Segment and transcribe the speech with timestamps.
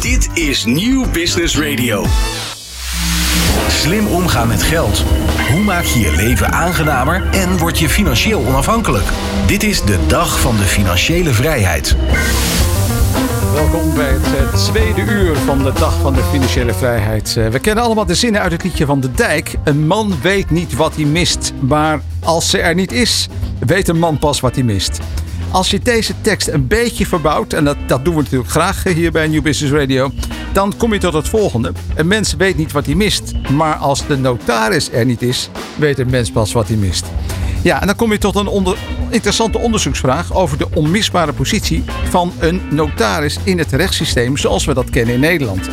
[0.00, 2.04] Dit is Nieuw Business Radio.
[3.68, 5.04] Slim omgaan met geld.
[5.50, 9.04] Hoe maak je je leven aangenamer en word je financieel onafhankelijk?
[9.46, 11.96] Dit is de dag van de financiële vrijheid.
[13.52, 17.36] Welkom bij het eh, tweede uur van de Dag van de Financiële Vrijheid.
[17.36, 19.54] Eh, we kennen allemaal de zinnen uit het liedje van De Dijk.
[19.64, 23.28] Een man weet niet wat hij mist, maar als ze er niet is,
[23.58, 25.00] weet een man pas wat hij mist.
[25.50, 29.12] Als je deze tekst een beetje verbouwt, en dat, dat doen we natuurlijk graag hier
[29.12, 30.10] bij New Business Radio,
[30.52, 31.72] dan kom je tot het volgende.
[31.94, 35.98] Een mens weet niet wat hij mist, maar als de notaris er niet is, weet
[35.98, 37.06] een mens pas wat hij mist.
[37.62, 38.76] Ja, en dan kom je tot een onder,
[39.08, 44.90] interessante onderzoeksvraag over de onmisbare positie van een notaris in het rechtssysteem zoals we dat
[44.90, 45.68] kennen in Nederland.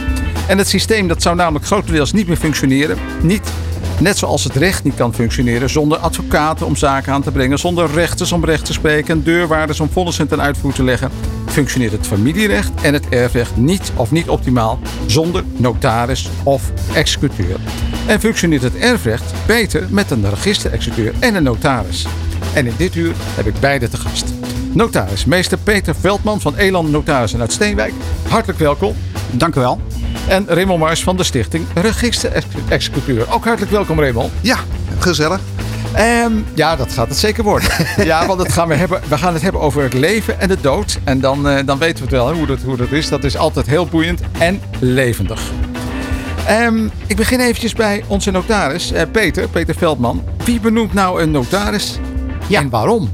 [0.48, 2.98] En het systeem dat zou namelijk grotendeels niet meer functioneren.
[3.22, 3.52] Niet
[4.00, 7.92] Net zoals het recht niet kan functioneren zonder advocaten om zaken aan te brengen, zonder
[7.94, 11.12] rechters om recht te spreken en deurwaarders om vonnissen ten uitvoer te leggen,
[11.46, 17.60] functioneert het familierecht en het erfrecht niet of niet optimaal zonder notaris of executeur.
[18.08, 22.08] En functioneert het erfrecht beter met een registerexecuteur en een notaris.
[22.54, 24.34] En in dit uur heb ik beide te gast.
[24.74, 27.94] Notaris, meester Peter Veldman van Elan Notarissen uit Steenwijk.
[28.30, 28.96] Hartelijk welkom.
[29.32, 29.80] Dank u wel.
[30.28, 33.34] En Raymond Mars van de stichting Register-Executeur.
[33.34, 34.32] Ook hartelijk welkom Raymond.
[34.42, 34.58] Ja,
[35.00, 35.40] gezellig.
[36.00, 37.70] Um, ja, dat gaat het zeker worden.
[38.06, 40.62] ja, want het gaan we, hebben, we gaan het hebben over het leven en de
[40.62, 41.00] dood.
[41.04, 43.10] En dan, uh, dan weten we het wel, hè, hoe, dat, hoe dat is.
[43.10, 45.42] Dat is altijd heel boeiend en levendig.
[46.50, 50.24] Um, ik begin eventjes bij onze notaris, uh, Peter, Peter Veldman.
[50.44, 52.00] Wie benoemt nou een notaris
[52.48, 52.60] ja.
[52.60, 53.10] en waarom?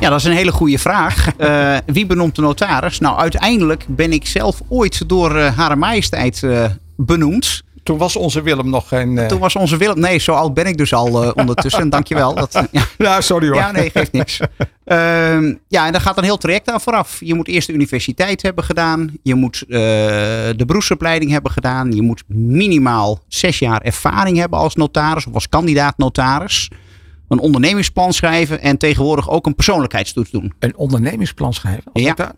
[0.00, 1.26] Ja, dat is een hele goede vraag.
[1.38, 2.98] Uh, wie benoemt de notaris?
[2.98, 6.64] Nou, uiteindelijk ben ik zelf ooit door uh, Hare Majesteit uh,
[6.96, 7.62] benoemd.
[7.82, 9.24] Toen was onze Willem nog geen...
[9.28, 10.00] Toen was onze Willem...
[10.00, 11.90] Nee, zo oud ben ik dus al ondertussen.
[11.90, 12.34] Dankjewel.
[12.34, 12.82] Dat, ja.
[12.98, 13.56] ja, sorry hoor.
[13.56, 14.40] Ja, nee, geeft niks.
[14.84, 17.16] Ehm, ja, en daar gaat een heel traject aan vooraf.
[17.20, 19.10] Je moet eerst de universiteit hebben gedaan.
[19.22, 21.92] Je moet de beroepsopleiding hebben gedaan.
[21.92, 26.70] Je moet minimaal zes jaar ervaring hebben als notaris of als kandidaat notaris
[27.28, 30.52] een ondernemingsplan schrijven en tegenwoordig ook een persoonlijkheidstoets doen.
[30.58, 31.92] Een ondernemingsplan schrijven?
[31.92, 32.34] Als ja.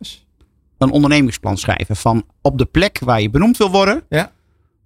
[0.79, 4.03] Een ondernemingsplan schrijven van op de plek waar je benoemd wil worden.
[4.09, 4.33] Ja.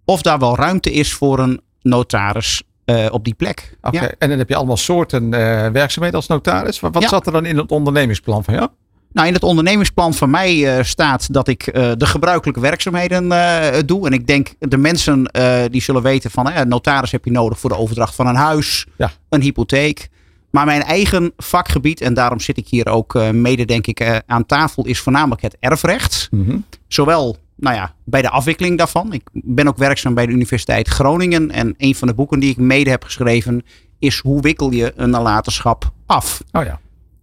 [0.05, 3.77] Of daar wel ruimte is voor een notaris uh, op die plek.
[3.81, 4.13] Oké, ja.
[4.19, 5.31] en dan heb je allemaal soorten uh,
[5.69, 6.81] werkzaamheden als notaris.
[6.81, 8.69] Wat, wat zat er dan in het ondernemingsplan van jou?
[9.13, 13.67] Nou, in het ondernemingsplan van mij uh, staat dat ik uh, de gebruikelijke werkzaamheden uh,
[13.87, 14.07] doe.
[14.07, 15.31] En ik denk de mensen
[15.71, 18.87] die zullen weten van een notaris heb je nodig voor de overdracht van een huis,
[18.97, 19.11] ja.
[19.29, 20.09] een hypotheek.
[20.51, 24.87] Maar mijn eigen vakgebied, en daarom zit ik hier ook mede denk ik aan tafel,
[24.87, 26.29] is voornamelijk het erfrecht.
[26.31, 26.65] Mm -hmm.
[26.89, 29.13] Zowel nou ja, bij de afwikkeling daarvan.
[29.13, 31.51] Ik ben ook werkzaam bij de Universiteit Groningen.
[31.51, 33.65] En een van de boeken die ik mede heb geschreven
[33.99, 36.43] is Hoe wikkel je een nalatenschap af?
[36.53, 36.81] Oh ja.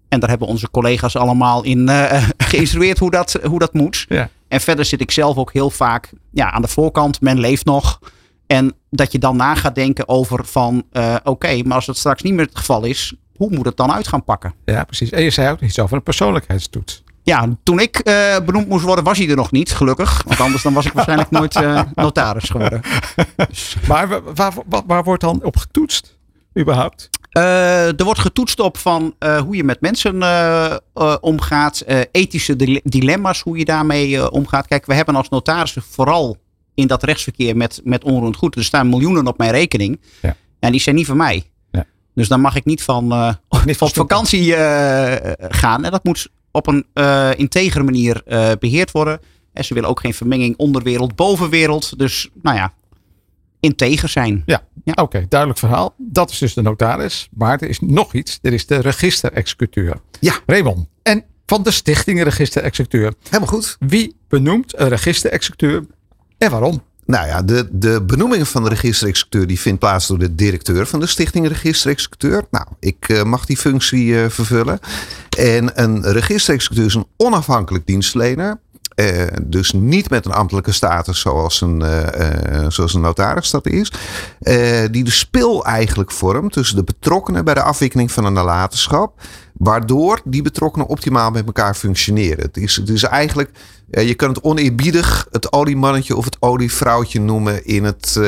[0.10, 4.06] En daar hebben onze collega's allemaal in uh, geïnstrueerd hoe dat, hoe dat moet.
[4.10, 4.30] Ja.
[4.48, 7.22] En verder zit ik zelf ook heel vaak ja, aan de voorkant.
[7.22, 8.00] Men leeft nog.
[8.48, 11.98] En dat je dan na gaat denken over van uh, oké, okay, maar als dat
[11.98, 14.54] straks niet meer het geval is, hoe moet het dan uit gaan pakken?
[14.66, 15.10] Ja, precies.
[15.10, 17.04] En je zei ook iets over een persoonlijkheidstoets.
[17.24, 20.24] Ja, toen ik uh, benoemd moest worden, was hij er nog niet, gelukkig.
[20.26, 22.82] Want anders dan was ik waarschijnlijk nooit uh, notaris geworden.
[23.36, 23.76] Dus.
[23.88, 26.18] Maar waar, waar, waar, waar wordt dan op getoetst,
[26.60, 27.10] überhaupt?
[27.38, 30.76] Uh, er wordt getoetst op van uh, hoe je met mensen uh,
[31.22, 31.84] omgaat.
[32.12, 34.68] ethische dilemma's, hoe je daarmee omgaat.
[34.68, 36.38] Kijk, we hebben als notarissen vooral
[36.74, 38.56] in dat rechtsverkeer met, met onroerend goed.
[38.56, 40.00] Er staan miljoenen op mijn rekening.
[40.22, 40.36] Ja.
[40.60, 41.44] En die zijn niet van mij.
[41.72, 41.86] Ja.
[42.16, 44.54] Dus dan mag ik niet van niet op vakantie
[45.38, 45.86] gaan.
[45.86, 46.86] En dat moet op een
[47.38, 48.24] integere manier
[48.60, 49.20] beheerd worden.
[49.54, 52.00] En ze willen ook geen vermenging onderwereld, bovenwereld.
[52.00, 52.74] Dus nou ja,
[53.60, 54.44] integer zijn.
[54.46, 54.92] Ja, ja.
[54.92, 55.94] oké, okay, duidelijk verhaal.
[55.98, 57.30] Dat is dus de notaris.
[57.32, 58.40] Maar er is nog iets.
[58.42, 59.96] Er is de registerexecuteur.
[60.20, 60.34] Ja.
[60.46, 60.88] Raymond.
[61.04, 63.14] En van de stichting registerexecuteur.
[63.24, 63.78] Helemaal goed.
[63.80, 65.86] Wie benoemt een registerexecuteur
[66.38, 66.82] en waarom?
[67.06, 71.00] Nou ja, de, de benoeming van de registerexecuteur die vindt plaats door de directeur van
[71.00, 72.46] de stichting registerexecuteur.
[72.52, 74.80] Nou, ik uh, mag die functie uh, vervullen.
[75.38, 78.60] En een registerexecuteur is een onafhankelijk dienstverlener.
[79.00, 83.92] Uh, dus niet met een ambtelijke status zoals een, uh, zoals een notaris dat is.
[84.92, 89.22] die de spil eigenlijk vormt tussen de betrokkenen bij de afwikkeling van een nalatenschap.
[89.54, 92.44] Waardoor die betrokkenen optimaal met elkaar functioneren.
[92.44, 93.52] Het is, het is eigenlijk,
[93.90, 98.20] je kan het oneerbiedig het oliemannetje of het olievrouwtje noemen in het,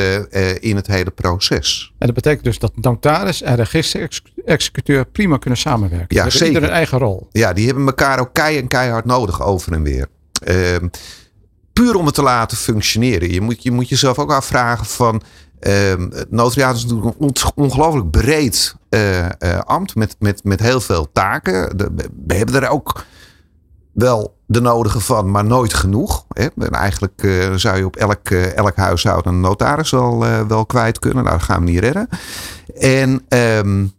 [0.59, 1.93] in het hele proces.
[1.97, 6.15] En dat betekent dus dat notaris en registerexecuteur prima kunnen samenwerken.
[6.15, 6.47] Ja, zeker.
[6.47, 7.27] Ieder een eigen rol.
[7.31, 10.07] Ja, die hebben elkaar ook kei en keihard nodig over en weer.
[10.47, 10.75] Uh,
[11.73, 13.31] puur om het te laten functioneren.
[13.31, 15.21] Je moet, je moet jezelf ook afvragen van...
[15.59, 19.29] Het notariaat is natuurlijk een ongelooflijk breed uh, uh,
[19.63, 21.77] ambt met, met, met heel veel taken.
[21.77, 21.91] De,
[22.25, 23.05] we hebben er ook
[23.91, 26.25] wel de nodige van, maar nooit genoeg.
[26.29, 26.47] Hè.
[26.57, 31.23] En eigenlijk uh, zou je op elk, elk huishouden een notaris wel, wel kwijt kunnen.
[31.23, 32.07] Nou, dat gaan we niet redden.
[32.75, 33.93] En um,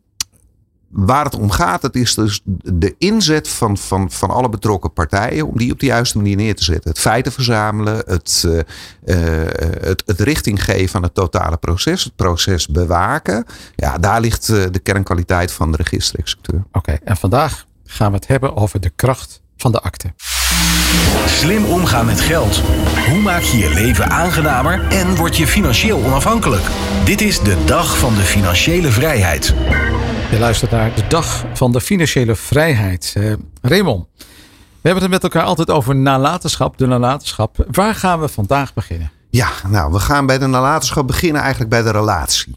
[0.92, 5.46] waar het om gaat, het is dus de inzet van, van, van alle betrokken partijen
[5.46, 6.90] om die op de juiste manier neer te zetten.
[6.90, 8.60] Het feiten verzamelen, het, uh,
[9.80, 13.44] het, het richting geven aan het totale proces, het proces bewaken.
[13.76, 16.62] Ja, daar ligt uh, de kernkwaliteit van de registerexecuteur.
[16.66, 20.12] Oké, okay, en vandaag gaan we het hebben over de kracht van de akte.
[21.26, 22.62] Slim omgaan met geld.
[23.08, 26.64] Hoe maak je je leven aangenamer en word je financieel onafhankelijk?
[27.04, 29.54] Dit is de dag van de financiële vrijheid.
[30.32, 33.14] Je luistert naar de dag van de financiële vrijheid.
[33.18, 33.32] Uh,
[33.62, 34.24] Raymond, we
[34.82, 37.66] hebben het met elkaar altijd over nalatenschap, de nalatenschap.
[37.70, 39.10] Waar gaan we vandaag beginnen?
[39.30, 42.56] Ja, nou, we gaan bij de nalatenschap beginnen eigenlijk bij de relatie.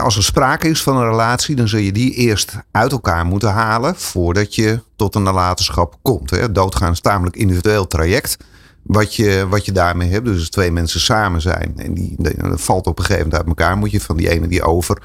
[0.00, 3.50] als er sprake is van een relatie, dan zul je die eerst uit elkaar moeten
[3.50, 6.54] halen voordat je tot een nalatenschap komt.
[6.54, 8.36] Doodgaan is tamelijk individueel traject
[8.82, 10.24] wat je, wat je daarmee hebt.
[10.24, 13.58] Dus als twee mensen samen zijn en die, die valt op een gegeven moment uit
[13.58, 15.02] elkaar, moet je van die ene die over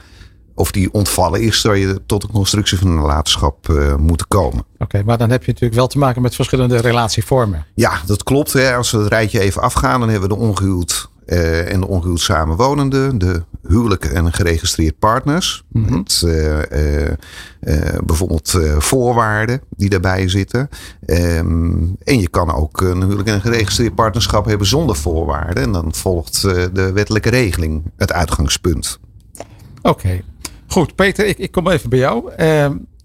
[0.56, 4.66] of die ontvallen is, zou je tot een constructie van een nalatenschap uh, moeten komen.
[4.78, 7.66] Oké, maar dan heb je natuurlijk wel te maken met verschillende relatievormen.
[7.74, 8.54] Ja, dat klopt.
[8.54, 8.76] Hè.
[8.76, 12.20] Als we het rijtje even afgaan, dan hebben we de ongehuwd uh, en de ongehuwd
[12.20, 15.64] samenwonenden, de huwelijke en geregistreerd partners.
[15.72, 15.98] Mm -hmm.
[15.98, 17.14] Met uh,
[18.06, 20.70] bijvoorbeeld voorwaarden die daarbij zitten.
[21.06, 25.64] Um, en je kan ook een huwelijk en een geregistreerd partnerschap hebben zonder voorwaarden.
[25.64, 26.42] En dan volgt
[26.74, 29.00] de wettelijke regeling het uitgangspunt.
[29.82, 30.24] Oké, okay.
[30.76, 32.30] Goed, Peter, ik, ik kom even bij jou.
[32.30, 32.36] Uh,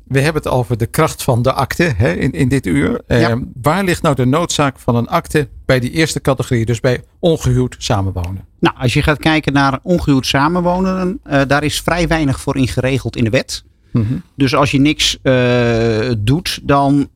[0.04, 3.00] we hebben het over de kracht van de akte hè, in, in dit uur.
[3.06, 3.40] Ja.
[3.62, 7.76] Waar ligt nou de noodzaak van een akte bij die eerste categorie, dus bij ongehuwd
[7.78, 8.44] samenwonen?
[8.60, 13.16] Nou, als je gaat kijken naar ongehuwd samenwonen, uh, daar is vrij weinig voor ingeregeld
[13.16, 13.64] in de wet.
[13.92, 14.22] Mm -hmm.
[14.36, 17.08] Dus als je niks uh, doet, dan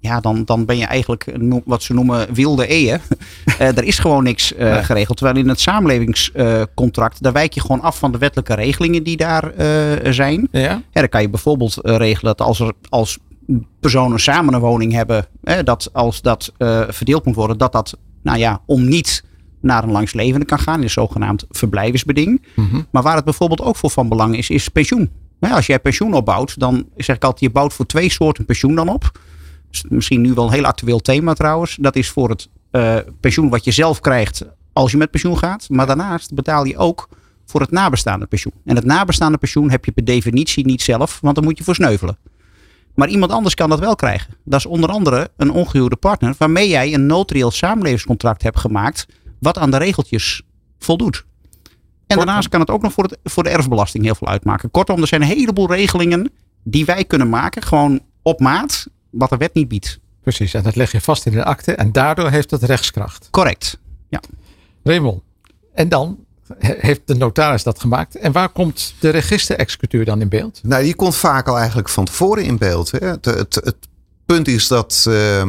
[0.00, 3.00] ja, dan, dan ben je eigenlijk wat ze noemen wilde eeën.
[3.46, 4.82] uh, er is gewoon niks uh, nee.
[4.82, 5.16] geregeld.
[5.16, 9.16] Terwijl in het samenlevingscontract, uh, daar wijk je gewoon af van de wettelijke regelingen die
[9.16, 9.52] daar
[10.14, 10.48] zijn.
[10.50, 10.60] Ja.
[10.60, 10.82] ja.
[10.92, 13.18] dan kan je bijvoorbeeld regelen dat als er als
[13.80, 15.26] personen samen een woning hebben,
[15.64, 16.52] dat als dat
[16.88, 19.24] verdeeld moet worden, dat dat, nou ja, om niet
[19.60, 22.46] naar een langslevende kan gaan, is zogenaamd verblijvensbeding.
[22.54, 22.86] Mm -hmm.
[22.90, 25.10] Maar waar het bijvoorbeeld ook voor van belang is, is pensioen.
[25.40, 28.88] als jij pensioen opbouwt, dan zeg ik altijd, je bouwt voor twee soorten pensioen dan
[28.88, 29.12] op
[29.88, 31.76] misschien nu wel een heel actueel thema trouwens.
[31.80, 35.68] Dat is voor het uh, pensioen wat je zelf krijgt als je met pensioen gaat.
[35.68, 37.08] Maar daarnaast betaal je ook
[37.46, 38.52] voor het nabestaande pensioen.
[38.64, 41.74] En het nabestaande pensioen heb je per definitie niet zelf, want dan moet je voor
[41.74, 42.18] sneuvelen.
[42.94, 44.34] Maar iemand anders kan dat wel krijgen.
[44.44, 49.06] Dat is onder andere een ongehuwde partner waarmee jij een notarieel samenlevingscontract hebt gemaakt
[49.40, 50.42] wat aan de regeltjes
[50.78, 51.26] voldoet.
[52.06, 54.70] En daarnaast kan het ook nog voor, het, voor de erfbelasting heel veel uitmaken.
[54.70, 56.30] Kortom, er zijn een heleboel regelingen
[56.64, 59.98] die wij kunnen maken, gewoon op maat wat de wet niet biedt.
[60.22, 63.28] Precies, en dat leg je vast in de akte en daardoor heeft het rechtskracht.
[63.30, 63.78] Correct,
[64.08, 64.20] ja.
[64.82, 65.22] Raymond,
[65.74, 66.18] en dan
[66.58, 68.16] heeft de notaris dat gemaakt.
[68.16, 70.60] En waar komt de registerexecuteur dan in beeld?
[70.62, 72.90] Nou, die komt vaak al eigenlijk van tevoren in beeld.
[72.90, 73.06] Hè.
[73.06, 73.76] Het, het, het
[74.26, 75.42] punt is dat uh,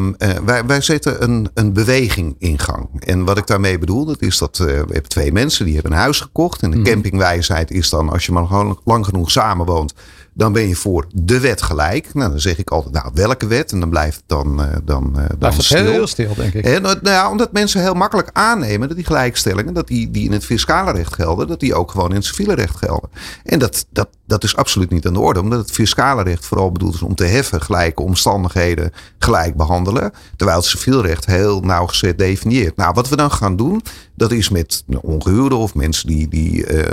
[0.45, 3.03] wij, wij zetten een, een beweging in gang.
[3.03, 5.91] En wat ik daarmee bedoel, dat is dat uh, we hebben twee mensen die hebben
[5.91, 6.61] een huis gekocht.
[6.61, 6.83] En de mm.
[6.83, 9.93] campingwijsheid is dan, als je maar gewoon lang genoeg samenwoont,
[10.39, 12.13] dan ben je voor de wet gelijk.
[12.13, 13.71] Nou, dan zeg ik altijd, nou, welke wet?
[13.71, 15.85] En dan blijft het dan, uh, dan, blijft het stil.
[15.85, 16.65] heel stil, denk ik.
[16.65, 20.31] En, nou ja, omdat mensen heel makkelijk aannemen dat die gelijkstellingen, dat die, die in
[20.31, 23.09] het fiscale recht gelden, dat die ook gewoon in het civiele recht gelden.
[23.43, 26.71] En dat, dat, dat is absoluut niet aan de orde, omdat het fiscale recht vooral
[26.71, 32.75] bedoeld is om te heffen gelijke omstandigheden gelijk behandelen, terwijl het civielrecht heel nauwgezet definieert.
[32.75, 33.81] Nou, wat we dan gaan doen,
[34.15, 36.83] dat is met ongehuwden of mensen die, die uh,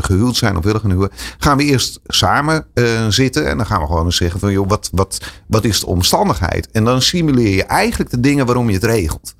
[0.00, 3.80] gehuwd zijn of willen gaan huwen, gaan we eerst samen uh, zitten en dan gaan
[3.80, 6.70] we gewoon eens zeggen van joh, wat, wat, wat is de omstandigheid?
[6.70, 9.34] En dan simuleer je eigenlijk de dingen waarom je het regelt.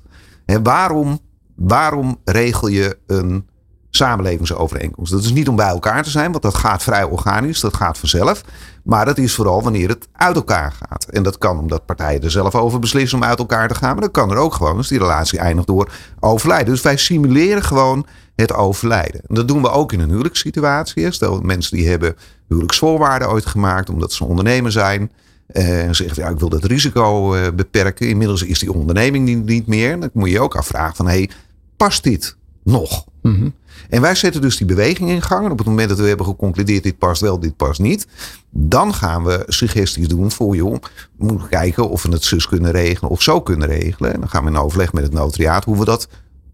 [0.45, 1.19] En waarom,
[1.55, 3.49] waarom regel je een
[3.91, 5.11] samenlevingsovereenkomst.
[5.11, 7.97] Dat is niet om bij elkaar te zijn, want dat gaat vrij organisch, dat gaat
[7.97, 8.43] vanzelf.
[8.83, 11.05] Maar dat is vooral wanneer het uit elkaar gaat.
[11.09, 13.91] En dat kan omdat partijen er zelf over beslissen om uit elkaar te gaan.
[13.91, 16.73] Maar dat kan er ook gewoon als die relatie eindigt door overlijden.
[16.73, 18.05] Dus wij simuleren gewoon
[18.35, 19.21] het overlijden.
[19.27, 21.11] En dat doen we ook in een huwelijkssituatie.
[21.11, 22.15] Stel mensen die hebben
[22.47, 25.11] huwelijksvoorwaarden ooit gemaakt omdat ze ondernemer zijn.
[25.47, 28.07] Eh, en zeggen, ja, ik wil dat risico uh, beperken.
[28.07, 29.99] Inmiddels is die onderneming niet, meer.
[29.99, 31.29] Dan moet je ook afvragen van, hey,
[31.77, 33.05] past dit nog?
[33.21, 33.53] Mm.
[33.89, 35.45] En wij zetten dus die beweging in gang.
[35.45, 38.07] En op het moment dat we hebben geconcludeerd, dit past wel, dit past niet.
[38.49, 40.75] Dan gaan we suggesties doen voor, joh,
[41.17, 44.13] we moeten kijken of we het zus kunnen regelen of zo kunnen regelen.
[44.13, 46.07] En dan gaan we in overleg met het notariaat hoe we dat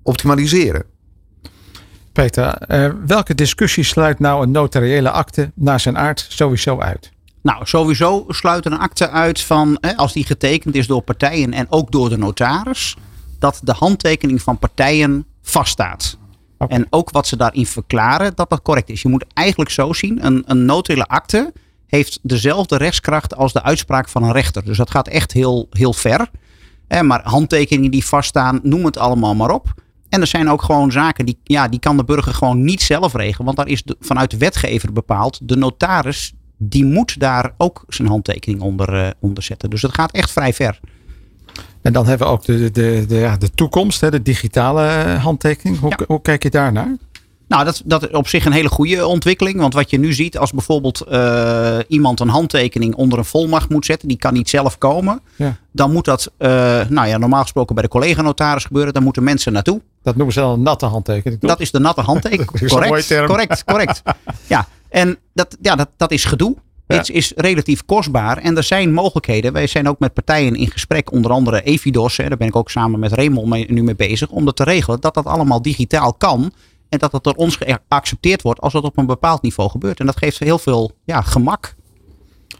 [0.04, 0.84] optimaliseren.
[2.12, 7.12] Peter, uh, welke discussie sluit nou een notariële akte naar zijn aard sowieso uit?
[7.42, 11.66] Nou, sowieso sluit een akte uit van, hè, als die getekend is door partijen en
[11.70, 12.98] ook door de notaris,
[13.40, 16.18] dat de handtekening van partijen vaststaat.
[16.58, 19.02] En ook wat ze daarin verklaren, dat dat correct is.
[19.02, 20.70] Je moet eigenlijk zo zien, een, een
[21.08, 21.54] akte
[21.88, 24.66] heeft dezelfde rechtskracht als de uitspraak van een rechter.
[24.66, 26.30] Dus dat gaat echt heel, heel ver.
[27.02, 29.74] Maar handtekeningen die vaststaan, noem het allemaal maar op.
[30.10, 33.14] En er zijn ook gewoon zaken die, ja, die kan de burger gewoon niet zelf
[33.14, 33.46] regelen.
[33.46, 35.40] Want daar is vanuit de wetgever bepaald.
[35.44, 39.70] De notaris, die moet daar ook zijn handtekening onder, eh, onder zetten.
[39.70, 40.80] Dus dat gaat echt vrij ver.
[41.88, 45.24] En dan hebben we ook de, de, de, ja, de toekomst, hè, de digitale eh,
[45.24, 45.80] handtekening.
[45.80, 46.06] Hoe, Ja.
[46.08, 46.96] hoe kijk je daarnaar?
[47.48, 49.60] Nou, dat, dat is op zich een hele goede ontwikkeling.
[49.60, 53.86] Want wat je nu ziet, als bijvoorbeeld eh, iemand een handtekening onder een volmacht moet
[53.86, 55.22] zetten, die kan niet zelf komen.
[55.36, 55.58] Ja.
[55.72, 56.50] Dan moet dat, eh,
[56.90, 58.94] nou ja, normaal gesproken bij de collega-notaris gebeuren.
[58.94, 59.82] Dan moeten mensen naartoe.
[60.04, 61.42] Dat noemen ze dan een natte handtekening.
[61.42, 61.50] toch?
[61.50, 62.50] Dat is de natte handtekening.
[62.70, 64.02] Correct, correct, correct.
[64.48, 66.56] Ja, en dat, ja, dat, dat is gedoe.
[66.88, 66.98] Ja.
[66.98, 69.54] Het is relatief kostbaar en er zijn mogelijkheden.
[69.54, 72.18] Wij zijn ook met partijen in gesprek, onder andere Evidos.
[72.18, 74.30] Hè, daar ben ik ook samen met Raymond mee, nu mee bezig.
[74.30, 76.52] Om dat te regelen, dat dat allemaal digitaal kan.
[76.90, 80.00] En dat dat door ons geaccepteerd wordt als dat op een bepaald niveau gebeurt.
[80.00, 81.76] En dat geeft heel veel ja, gemak.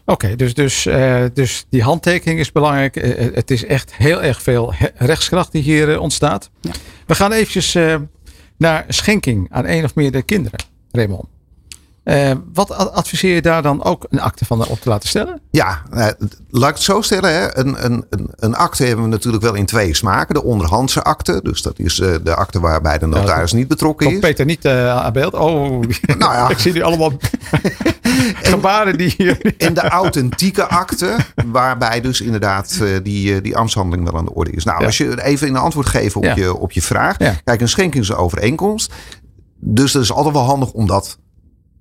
[0.04, 2.96] Oké, dus, dus, eh, dus die handtekening is belangrijk.
[2.96, 6.50] Eh, eh, het is echt heel erg veel rechtskracht die hier ontstaat.
[6.60, 6.70] Ja.
[7.06, 7.76] We gaan eventjes
[8.56, 10.58] naar schenking aan één of meerdere kinderen,
[10.92, 11.37] Raymond.
[12.08, 15.40] Eh, wat ad- adviseer je daar dan ook een akte van op te laten stellen?
[15.50, 16.06] Ja, eh,
[16.50, 17.32] laat ik het zo stellen.
[17.32, 17.56] Hè.
[17.58, 18.04] Een, een,
[18.36, 20.34] een, akte hebben we natuurlijk wel in twee smaken.
[20.34, 24.18] De onderhandse akte, dus dat is eh, de akte waarbij de notaris niet betrokken is.
[24.18, 25.34] Peter niet eh, aan beeld?
[25.34, 25.80] Oh,
[26.18, 26.48] Nou ja.
[26.54, 27.12] ik zie nu allemaal
[28.52, 29.54] gebaren die hier...
[29.58, 34.34] En de authentieke akte, waarbij dus inderdaad eh, die, eh, die ambtshandeling wel aan de
[34.34, 34.64] orde is.
[34.64, 34.86] Nou, Ja.
[34.86, 36.34] als je even een antwoord geeft op, Ja.
[36.34, 37.16] je, op je vraag.
[37.44, 38.92] Kijk, een schenking is een overeenkomst.
[39.60, 41.18] Dus dat is altijd wel handig om dat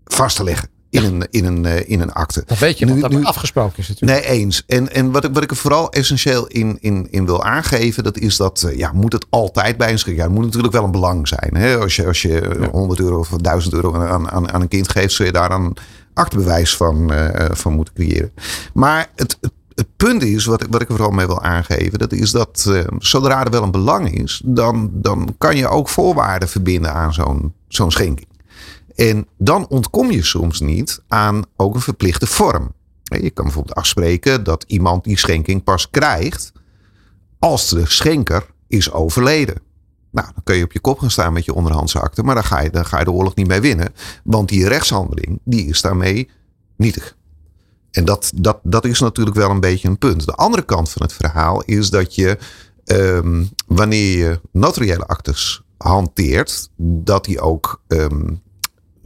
[0.07, 2.43] vast te leggen in een, in een, eh, in een akte.
[2.45, 4.21] Dat weet je, Nu- dat nu- afgesproken is natuurlijk.
[4.21, 4.63] Nee, eens.
[4.67, 8.17] En, en wat, ik, wat ik er vooral essentieel in, in, in wil aangeven, dat
[8.17, 10.15] is dat, eh, ja, moet het altijd bij een schrik.
[10.15, 11.55] Ja, het moet natuurlijk wel een belang zijn.
[11.55, 11.77] Hè?
[11.77, 14.89] Als je, als je eh, 100 euro of 1000 euro aan, aan, aan een kind
[14.89, 15.77] geeft, zul je daar een
[16.13, 18.31] aktebewijs van, eh, van moeten creëren.
[18.73, 21.99] Maar het, het, het punt is, wat ik, wat ik er vooral mee wil aangeven,
[21.99, 25.89] dat is dat eh, zodra er wel een belang is, dan, dan kan je ook
[25.89, 28.27] voorwaarden verbinden aan zo'n zo'n schenking.
[28.97, 32.73] En dan ontkom je soms niet aan ook een verplichte vorm.
[33.03, 36.51] Je kan bijvoorbeeld afspreken dat iemand die schenking pas krijgt
[37.39, 39.55] als de schenker is overleden.
[40.11, 42.43] Nou, dan kun je op je kop gaan staan met je onderhandse akte, maar dan
[42.43, 43.93] ga je, ga je de oorlog niet mee winnen.
[44.23, 46.29] Want die rechtshandeling, die is daarmee
[46.75, 47.15] nietig.
[47.91, 50.25] En dat, dat, dat is natuurlijk wel een beetje een punt.
[50.25, 52.37] De andere kant van het verhaal is dat je,
[52.85, 58.29] ehm, wanneer je notariële actes hanteert, dat die ook ehm,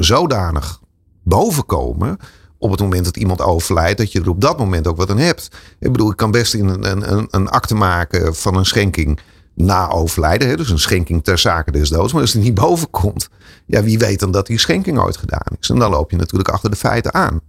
[0.03, 0.81] zodanig
[1.24, 2.17] bovenkomen
[2.58, 5.17] op het moment dat iemand overlijdt, dat je er op dat moment ook wat aan
[5.17, 5.50] hebt.
[5.79, 9.20] Ik bedoel, ik kan best in een, een, een, akte maken van een schenking
[9.53, 10.48] na overlijden.
[10.48, 10.55] Hè?
[10.55, 12.13] Dus een schenking ter zake des doods.
[12.13, 13.29] Maar als die niet boven komt,
[13.65, 15.70] ja, wie weet dan dat die schenking ooit gedaan is.
[15.70, 17.41] En dan loop je natuurlijk achter de feiten aan.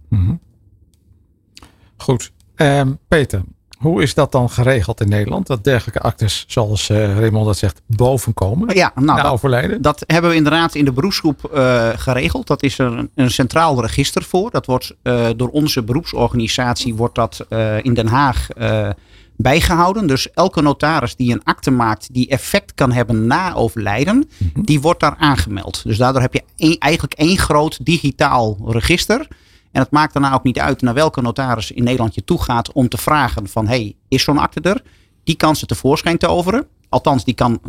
[1.97, 2.31] Goed.
[2.55, 3.43] Ehm, Peter,
[3.83, 5.47] hoe is dat dan geregeld in Nederland?
[5.47, 9.81] Dat dergelijke actes, zoals eh, Raymond dat zegt, bovenkomen Ja, nou, na dat, overlijden?
[9.81, 12.47] dat hebben we inderdaad in de beroepsgroep eh, geregeld.
[12.47, 14.51] Dat is er een, een centraal register voor.
[14.51, 17.45] Dat wordt eh, door onze beroepsorganisatie wordt dat,
[17.81, 18.89] in Den Haag eh,
[19.37, 20.07] bijgehouden.
[20.07, 24.99] Dus elke notaris die een akte maakt die effect kan hebben na overlijden, die wordt
[24.99, 25.81] daar aangemeld.
[25.83, 29.27] Dus daardoor heb je één- eigenlijk één groot digitaal register.
[29.73, 32.71] En het maakt daarna ook niet uit naar welke notaris in Nederland je toe gaat
[32.71, 34.81] om te vragen van hey, is zo'n akte er?
[35.23, 36.67] Die kan ze tevoorschijn toveren.
[36.89, 37.59] Althans, die kan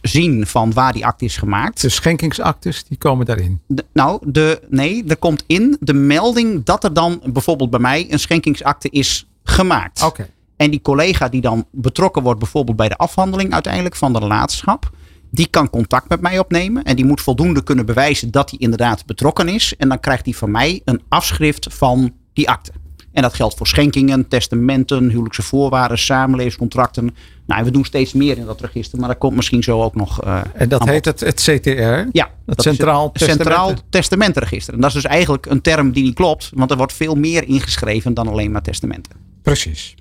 [0.00, 1.80] zien van waar die akte is gemaakt.
[1.80, 3.60] De schenkingsactes, die komen daarin.
[3.66, 8.06] De- nou, de, nee, er komt in de melding dat er dan bijvoorbeeld bij mij
[8.10, 10.02] een schenkingsakte is gemaakt.
[10.02, 10.28] Oké.
[10.56, 14.90] En die collega die dan betrokken wordt bijvoorbeeld bij de afhandeling uiteindelijk van de relationschap.
[15.34, 16.84] Die kan contact met mij opnemen.
[16.84, 19.74] En die moet voldoende kunnen bewijzen dat hij inderdaad betrokken is.
[19.76, 22.72] En dan krijgt hij van mij een afschrift van die akte.
[23.12, 27.04] En dat geldt voor schenkingen, testamenten, huwelijkse voorwaarden, samenlevingscontracten.
[27.46, 28.98] Nou, en we doen steeds meer in dat register.
[28.98, 31.70] Maar dat komt misschien zo ook nog eh, En dat heet het, het CTR?
[32.12, 34.74] Ja, Het Centraal het Centraal Testamenten- Testamentenregister.
[34.74, 36.50] En dat is dus eigenlijk een term die niet klopt.
[36.54, 39.12] Want er wordt veel meer ingeschreven dan alleen maar testamenten.
[39.42, 39.94] Precies.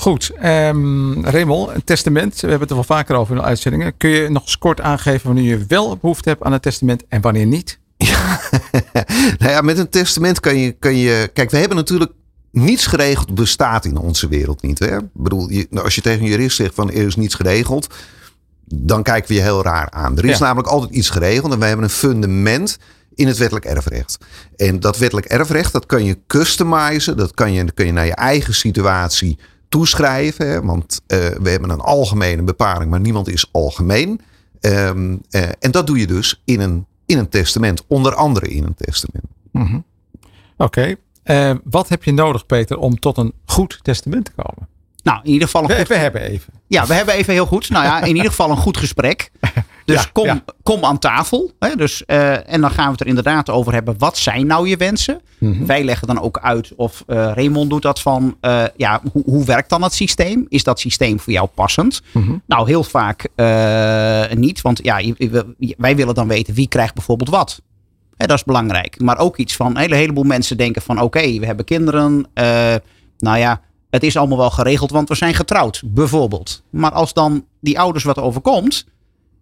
[0.00, 0.30] Goed.
[0.40, 2.34] ehm Raymond, een testament.
[2.34, 3.96] We hebben het er wel vaker over in de uitzendingen.
[3.96, 7.20] Kun je nog eens kort aangeven wanneer je wel behoefte hebt aan een testament en
[7.20, 7.78] wanneer niet?
[9.38, 11.30] Nou ja, met een testament kan je, kan je.
[11.32, 12.12] Kijk, we hebben natuurlijk.
[12.52, 14.78] Niets geregeld bestaat in onze wereld niet.
[14.78, 14.96] Hè?
[14.96, 17.94] Ik bedoel, je, nou, als je tegen een jurist zegt van er is niets geregeld.
[18.64, 20.18] Dan kijken we je heel raar aan.
[20.18, 20.44] Er is Ja.
[20.44, 21.52] namelijk altijd iets geregeld.
[21.52, 22.78] En wij hebben een fundament.
[23.14, 24.18] in het wettelijk erfrecht.
[24.56, 27.16] En dat wettelijk erfrecht, dat kan je customizen.
[27.16, 29.38] Dat kan je, dat kun je naar je eigen situatie
[29.70, 30.48] toeschrijven.
[30.48, 30.62] Hè?
[30.62, 34.20] Want uh, we hebben een algemene bepaling, maar niemand is algemeen.
[34.60, 37.84] Um, uh, en dat doe je dus in een, in een testament.
[37.86, 39.24] Onder andere in een testament.
[39.50, 39.84] Mm -hmm.
[40.56, 40.96] Oké.
[41.24, 41.50] Okay.
[41.50, 44.68] Uh, wat heb je nodig, Peter, om tot een goed testament te komen?
[45.02, 45.88] Nou, in ieder geval een we, goed...
[45.88, 46.52] we hebben even.
[46.66, 47.70] Ja, we hebben even heel goed.
[47.70, 49.30] Nou ja, in ieder geval een goed gesprek.
[49.90, 50.44] Dus Ja, kom, ja.
[50.62, 51.50] kom aan tafel.
[51.58, 51.76] Hè?
[51.76, 53.94] Dus, eh, en dan gaan we het er inderdaad over hebben.
[53.98, 55.20] Wat zijn nou je wensen?
[55.38, 55.66] Mhm.
[55.66, 58.36] Wij leggen dan ook uit of eh Raymond doet dat van.
[58.40, 60.46] eh, ja, hoe, hoe werkt dan het systeem?
[60.48, 62.02] Is dat systeem voor jou passend?
[62.12, 62.32] Mhm.
[62.46, 63.28] Nou, heel vaak
[64.34, 64.60] niet.
[64.60, 65.00] Want ja,
[65.76, 67.60] wij willen dan weten wie krijgt bijvoorbeeld wat.
[68.16, 69.00] Hè, dat is belangrijk.
[69.00, 69.66] Maar ook iets van.
[69.70, 71.00] Een hele, heleboel mensen denken van.
[71.00, 72.26] Oké, we hebben kinderen.
[73.18, 76.62] nou ja, het is allemaal wel geregeld, want we zijn getrouwd, bijvoorbeeld.
[76.70, 78.86] Maar als dan die ouders wat overkomt.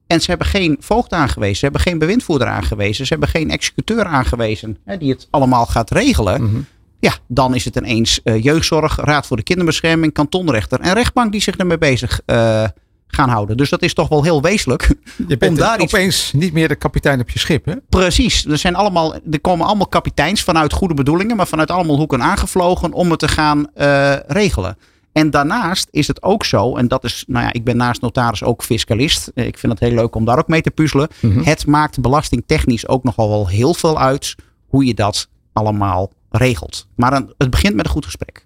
[0.08, 4.04] En ze hebben geen voogd aangewezen, ze hebben geen bewindvoerder aangewezen, ze hebben geen executeur
[4.04, 6.42] aangewezen hè, die het allemaal gaat regelen.
[6.42, 6.60] Mhm.
[7.00, 11.40] Ja, dan is het ineens eh, jeugdzorg, Raad voor de Kinderbescherming, kantonrechter en rechtbank die
[11.40, 12.64] zich ermee bezig eh,
[13.06, 13.56] gaan houden.
[13.56, 14.88] Dus dat is toch wel heel wezenlijk.
[15.28, 17.74] Je bent Om daar iets- opeens niet meer de kapitein op je schip, hè?
[17.88, 18.44] Precies.
[18.46, 22.92] Er, zijn allemaal, er komen allemaal kapiteins vanuit goede bedoelingen, maar vanuit allemaal hoeken aangevlogen
[22.92, 24.76] om het te gaan eh, regelen.
[25.18, 28.42] En daarnaast is het ook zo, en dat is, nou ja, ik ben naast notaris
[28.42, 29.30] ook fiscalist.
[29.34, 31.08] Eh, Ik vind het heel leuk om daar ook mee te puzzelen.
[31.20, 31.42] Mhm.
[31.42, 34.34] Het maakt belastingtechnisch ook nogal wel heel veel uit
[34.66, 36.86] hoe je dat allemaal regelt.
[36.94, 38.42] Maar een- het begint met een goed gesprek.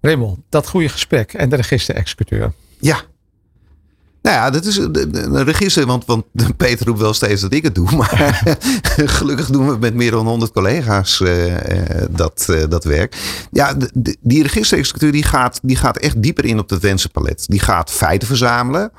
[0.00, 2.52] Raymond, dat goede gesprek en de register-executeur.
[2.80, 3.00] Ja.
[4.24, 6.24] Nou ja, dat is een- register, want, want
[6.56, 7.90] Peter roept wel steeds dat ik het doe.
[7.96, 8.42] Maar
[9.18, 13.16] gelukkig doen we met meer dan 100 collega's eh, eh, dat, eh, dat werk.
[13.50, 17.44] Ja, de- de- die registerexecuteur die gaat, die gaat echt dieper in op het wensenpalet.
[17.48, 18.90] Die gaat feiten verzamelen.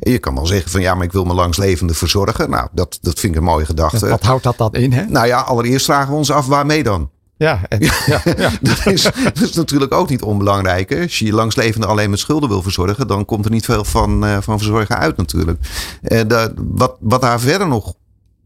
[0.00, 2.50] En Je kan wel zeggen van ja, maar ik wil me langslevende verzorgen.
[2.50, 4.08] Nou, dat, dat vind ik een mooie gedachte.
[4.08, 5.04] Wat houdt dat dan in, hè?
[5.04, 7.10] Nou ja, allereerst vragen we ons af waarmee dan?
[7.36, 8.50] Ja, en, ja, ja.
[8.60, 10.88] Dat is, dat is natuurlijk ook niet onbelangrijk.
[10.90, 11.02] Hè?
[11.02, 14.24] Als je je langslevende alleen met schulden wil verzorgen, dan komt er niet veel van,
[14.24, 15.58] eh, van verzorgen uit natuurlijk.
[16.02, 17.94] Eh, dat- wat, wat daar verder nog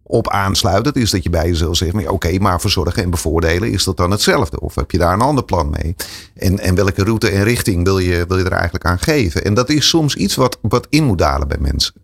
[0.02, 3.71] op aansluit, dat is dat je bij jezelf zegt, ja, oké, maar verzorgen en bevoordelen,
[3.71, 4.60] is dat dan hetzelfde?
[4.60, 5.95] Of heb je daar een ander plan mee?
[6.34, 9.45] En, en welke route en richting wil je, wil je er eigenlijk aan geven?
[9.45, 11.95] En dat is soms iets wat, wat in moet dalen bij mensen.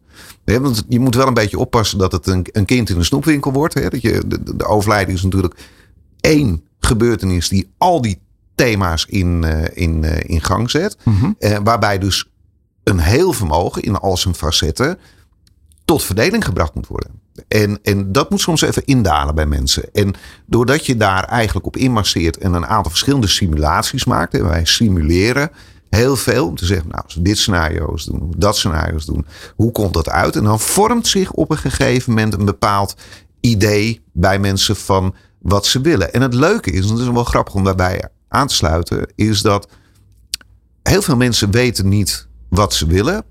[0.45, 3.53] Want je moet wel een beetje oppassen dat het een, een kind in een snoepwinkel
[3.53, 3.75] wordt.
[3.75, 3.89] Hè?
[3.89, 5.55] Dat je, de, de overlijding is natuurlijk
[6.21, 8.19] één gebeurtenis die al die
[8.55, 10.97] thema's in, eh, in, eh, in gang zet.
[11.03, 11.33] Mhm.
[11.39, 12.31] Eh, waarbij dus
[12.83, 14.99] een heel vermogen in al zijn facetten
[15.85, 17.11] tot verdeling gebracht moet worden.
[17.49, 19.93] En, en dat moet soms even indalen bij mensen.
[19.93, 20.15] En
[20.47, 24.35] doordat je daar eigenlijk op inmasseert en een aantal verschillende simulaties maakt.
[24.35, 25.51] En wij simuleren
[25.89, 29.73] heel veel om te zeggen, nou, als we dit scenario's doen, dat scenario's doen, hoe
[29.73, 30.37] komt dat uit?
[30.37, 32.95] En dan vormt zich op een gegeven moment een bepaald
[33.41, 35.15] idee bij mensen van
[35.45, 36.13] wat ze willen.
[36.13, 39.43] En het leuke is, en dat is wel grappig om daarbij aan te sluiten, is
[39.43, 39.69] dat
[40.83, 43.25] heel veel mensen weten niet wat ze willen.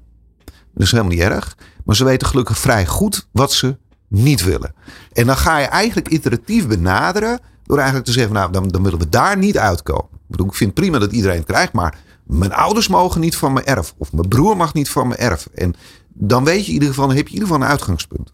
[0.45, 1.57] Dat is helemaal niet erg.
[1.85, 4.73] Maar ze weten gelukkig vrij goed wat ze niet willen.
[5.11, 7.39] En dan ga je eigenlijk iteratief benaderen.
[7.63, 10.09] Door eigenlijk te zeggen, nou, dan, dan willen we daar niet uitkomen.
[10.13, 11.73] Ik, bedoel, ik vind prima dat iedereen het krijgt.
[11.73, 13.93] Maar mijn ouders mogen niet van mijn erf.
[13.97, 15.47] Of mijn broer mag niet van mijn erf.
[15.53, 15.73] En
[16.07, 18.33] dan weet je in ieder geval, dan heb je in ieder geval een uitgangspunt.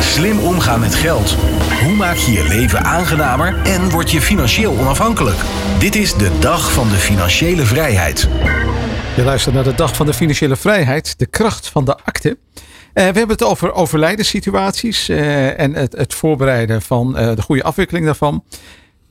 [0.00, 1.36] Slim omgaan met geld.
[1.82, 5.36] Hoe maak je je leven aangenamer en word je financieel onafhankelijk?
[5.78, 8.28] Dit is de dag van de financiële vrijheid.
[9.16, 12.38] Je luistert naar de Dag van de Financiële Vrijheid, de kracht van de akte.
[12.92, 17.62] Eh, we hebben het over overlijdenssituaties eh, en het, het voorbereiden van eh, de goede
[17.62, 18.44] afwikkeling daarvan.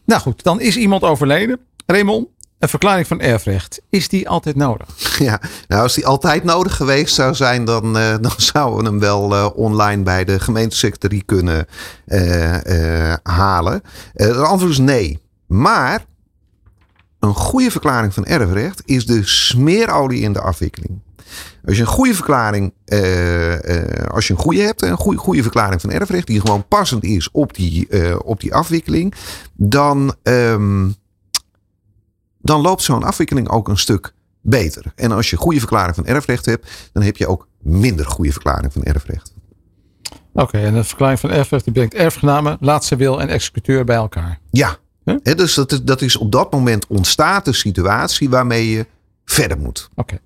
[0.05, 1.59] Nou goed, dan is iemand overleden.
[1.85, 2.27] Raymond,
[2.61, 4.87] een verklaring van erfrecht, is die altijd nodig?
[5.19, 8.99] Ja, nou als die altijd nodig geweest zou zijn, dan, eh, dan zouden we hem
[8.99, 11.67] wel eh, online bij de gemeentesecretarie kunnen
[12.05, 13.81] eh, halen.
[14.13, 15.19] Het antwoord is nee.
[15.47, 16.05] Maar
[17.19, 20.99] een goede verklaring van erfrecht is de smeerolie in de afwikkeling.
[21.65, 22.73] Als je een goede verklaring,
[24.07, 27.31] als je een goede hebt, een goede, goede verklaring van erfrecht, die gewoon passend is
[27.31, 27.87] op die,
[28.23, 29.13] op die afwikkeling,
[29.53, 30.87] dan, ehm,
[32.41, 34.83] dan loopt zo'n afwikkeling ook een stuk beter.
[34.95, 38.31] En als je een goede verklaring van erfrecht hebt, dan heb je ook minder goede
[38.31, 39.33] verklaring van erfrecht.
[40.33, 44.39] Oké, en een verklaring van erfrecht die brengt erfgenamen, laatste wil en executeur bij elkaar.
[44.51, 45.35] Ja, Huh?
[45.35, 48.85] Dus dat is, dat is op dat moment ontstaat de situatie waarmee je
[49.25, 49.89] verder moet.
[49.95, 50.17] Oké.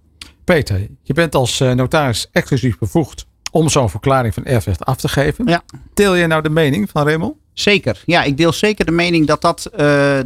[0.44, 5.08] Peter, je bent als eh, notaris exclusief bevoegd om zo'n verklaring van erfrecht af te
[5.08, 5.48] geven.
[5.48, 5.64] Ja.
[5.94, 7.36] Deel je nou de mening van Raymond?
[7.56, 8.02] Zeker.
[8.06, 9.78] Ja, ik deel zeker de mening dat dat eh,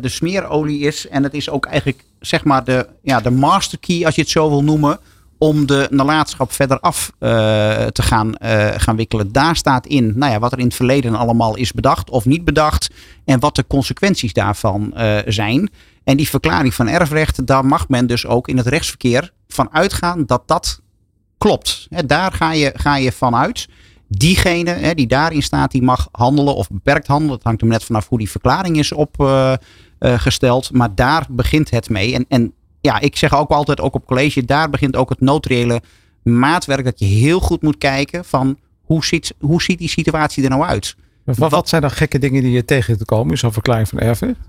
[0.01, 1.07] de smeerolie is.
[1.07, 4.29] En het is ook eigenlijk zeg maar de, ja, de master key, als je het
[4.29, 4.99] zo wil noemen.
[5.37, 7.29] om de nalatenschap verder af uh,
[7.85, 9.31] te gaan, uh, gaan wikkelen.
[9.31, 12.45] Daar staat in nou ja, wat er in het verleden allemaal is bedacht of niet
[12.45, 12.89] bedacht.
[13.25, 14.93] En wat de consequenties daarvan
[15.25, 15.69] zijn.
[16.03, 20.25] En die verklaring van erfrecht, daar mag men dus ook in het rechtsverkeer van uitgaan
[20.25, 20.81] dat dat
[21.37, 21.87] klopt.
[22.05, 23.67] Daar ga je, ga je vanuit.
[24.11, 27.35] Diegene he, die daarin staat, die mag handelen of beperkt handelen.
[27.35, 30.71] Het hangt er net vanaf hoe die verklaring is opgesteld.
[30.71, 32.13] maar daar begint het mee.
[32.13, 35.81] En, en ja, ik zeg ook altijd, ook op college, daar begint ook het notariële
[36.23, 36.83] maatwerk.
[36.83, 40.63] Dat je heel goed moet kijken van hoe ziet, hoe ziet die situatie er nou
[40.63, 40.95] uit?
[41.23, 43.99] Wat, wat zijn dan gekke dingen die je tegen te komen in zo'n verklaring van
[43.99, 44.48] erfrecht?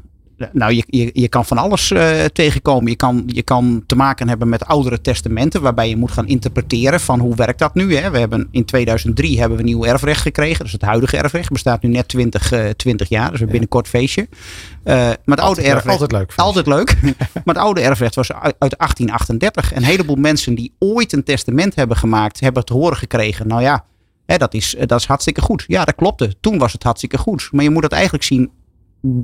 [0.53, 2.91] Nou, je, je, je kan van alles uh, tegenkomen.
[2.91, 7.01] Je kan, je kan te maken hebben met oudere testamenten, waarbij je moet gaan interpreteren
[7.01, 7.95] van hoe werkt dat nu.
[7.95, 8.11] Hè?
[8.11, 10.65] We hebben in 2003 hebben we nieuw erfrecht gekregen.
[10.65, 13.31] Dus het huidige erfrecht bestaat nu net 20, uh, 20 jaar.
[13.31, 14.29] Dus een binnenkort feestje.
[14.31, 15.89] Uh, maar het oude erfrecht.
[15.89, 16.33] Altijd leuk.
[16.37, 16.97] Altijd leuk.
[17.45, 19.75] maar het oude erfrecht was uit, uit 1838.
[19.75, 23.49] Een heleboel mensen die ooit een testament hebben gemaakt, hebben te horen gekregen.
[23.49, 23.85] Nou ja,
[24.27, 25.65] hè, dat, is, dat is hartstikke goed.
[25.67, 26.35] Ja, dat klopte.
[26.41, 27.49] Toen was het hartstikke goed.
[27.53, 28.51] Maar je moet het eigenlijk zien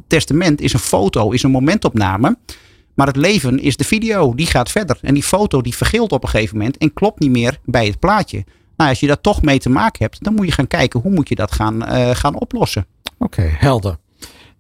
[0.07, 2.39] testament is een foto, is een momentopname.
[2.95, 4.99] Maar het leven is de video, die gaat verder.
[5.01, 7.99] En die foto die vergeelt op een gegeven moment en klopt niet meer bij het
[7.99, 8.45] plaatje.
[8.77, 11.13] Nou, als je daar toch mee te maken hebt, dan moet je gaan kijken hoe
[11.13, 12.87] moet je dat gaan, uh, gaan oplossen.
[13.19, 13.97] Oké, okay, helder.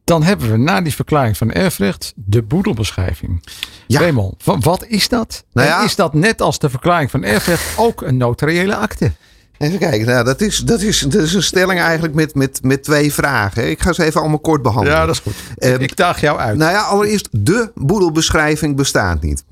[0.04, 3.44] Dan hebben we na die verklaring van erfrecht de boedelbeschrijving.
[3.86, 4.00] Ja.
[4.00, 5.44] Raymond, wat is dat?
[5.52, 5.84] Nou ja.
[5.84, 9.12] Is dat net als de verklaring van erfrecht ook een notariële akte?
[9.58, 12.84] Even kijken, nou, dat, is, dat, is, dat is een stelling eigenlijk met, met, met
[12.84, 13.70] twee vragen.
[13.70, 14.98] Ik ga ze even allemaal kort behandelen.
[14.98, 15.34] Ja, dat is goed.
[15.58, 16.56] Um, ik daag jou uit.
[16.56, 19.44] Nou ja, allereerst, de boedelbeschrijving bestaat niet.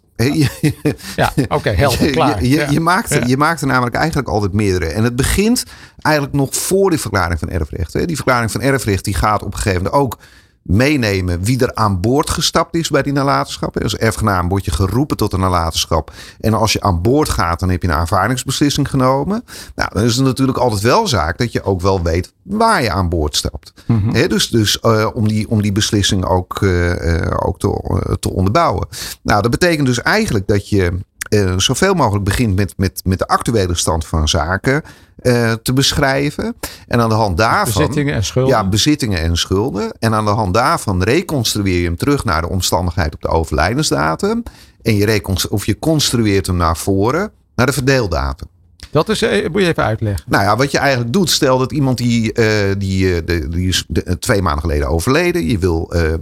[1.17, 2.43] ja, oké, okay, helder, klaar.
[2.43, 2.71] Je, je, ja.
[2.71, 4.87] je, maakt er, je maakt er namelijk eigenlijk altijd meerdere.
[4.87, 5.65] En het begint
[6.01, 8.07] eigenlijk nog voor die verklaring van erfrecht.
[8.07, 10.19] Die verklaring van erfrecht die gaat op een gegeven moment ook
[10.65, 13.83] meenemen wie er aan boord gestapt is bij die nalatenschap.
[13.83, 16.13] Als erfgenaam word je geroepen tot een nalatenschap.
[16.41, 19.45] En als je aan boord gaat, dan heb je een aanvaardingsbeslissing genomen.
[19.75, 22.91] Nou, dan is het natuurlijk altijd wel zaak dat je ook wel weet waar je
[22.91, 23.73] aan boord stapt.
[23.87, 24.29] Mm -hmm.
[24.29, 28.89] dus dus uh, om, die, om die beslissing ook, uh, ook te, te onderbouwen.
[29.23, 30.99] Nou, dat betekent dus eigenlijk dat je
[31.29, 34.83] uh, zoveel mogelijk begint met, met, met de actuele stand van zaken
[35.23, 36.57] uh, te beschrijven.
[36.89, 37.83] En aan de hand daarvan.
[37.83, 38.55] Bezittingen en schulden.
[38.55, 39.93] Ja, bezittingen en schulden.
[39.99, 44.43] En aan de hand daarvan reconstrueer je hem terug naar de omstandigheid op de overlijdensdatum.
[44.83, 48.49] En je, of je construeert hem naar voren naar de verdeeldatum.
[48.95, 50.25] Dat is, eh, moet je even uitleggen.
[50.29, 53.69] Nou ja, wat je eigenlijk doet, stel dat iemand die, uh, die, uh, de, die
[53.69, 53.87] is
[54.19, 55.47] twee maanden geleden overleden.
[55.47, 56.13] Je wil uh,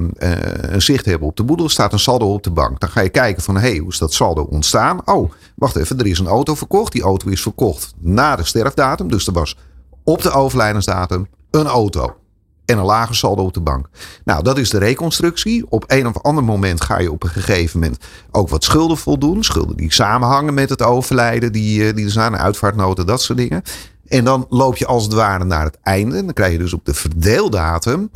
[0.61, 1.69] een zicht hebben op de boedel.
[1.69, 2.81] Staat een saldo op de bank.
[2.81, 5.01] Dan ga je kijken van, hé, hey, hoe is dat saldo ontstaan?
[5.05, 6.93] Oh, wacht even, er is een auto verkocht.
[6.93, 9.09] Die auto is verkocht na de sterfdatum.
[9.09, 9.57] Dus er was
[10.05, 12.17] op de overlijdensdatum een auto
[12.65, 13.89] en een lager saldo op de bank.
[14.25, 15.65] Nou, dat is de reconstructie.
[15.69, 19.45] Op een of ander moment ga je op een gegeven moment ook wat schulden voldoen.
[19.45, 23.63] Schulden die samenhangen met het overlijden, die, eh, die er zijn, uitvaartnoten, dat soort dingen.
[24.09, 26.25] En dan loop je als het ware naar het einde.
[26.25, 28.11] Dan krijg je dus op de verdeeldatum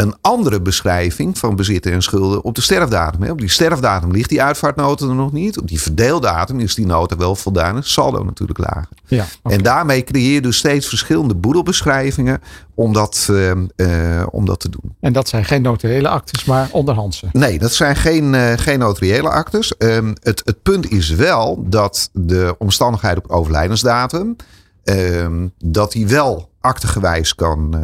[0.00, 3.30] een andere beschrijving van bezitten en schulden op de sterfdatum.
[3.30, 5.58] Op die sterfdatum ligt die uitvaartnota er nog niet.
[5.58, 7.82] Op die verdeeldatum is die nota wel voldaan.
[7.82, 8.88] Saldo natuurlijk lager.
[9.06, 9.56] Ja, okay.
[9.56, 12.40] En daarmee creëer je dus steeds verschillende boedelbeschrijvingen
[12.74, 14.96] om dat, uh, uh, om dat te doen.
[15.00, 17.26] En dat zijn geen notariële actes, maar onderhandse?
[17.32, 19.74] Nee, dat zijn geen, uh, geen notariële actes.
[19.78, 24.36] Um, het, het punt is wel dat de omstandigheid op overlijdensdatum...
[24.84, 27.76] Um, dat die wel actegewijs kan,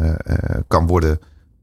[0.67, 1.19] kan worden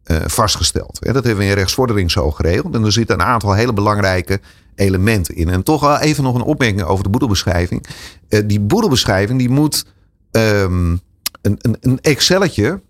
[0.06, 0.98] uh, vastgesteld.
[1.00, 2.74] dat hebben we in rechtsvordering zo geregeld.
[2.74, 4.40] En er zitten een aantal hele belangrijke
[4.74, 5.48] elementen in.
[5.48, 7.86] En toch even nog een opmerking over de boedelbeschrijving.
[8.28, 9.84] Uh, die boedelbeschrijving die moet
[10.30, 11.00] um,
[11.42, 12.80] een, een, een Excelletje,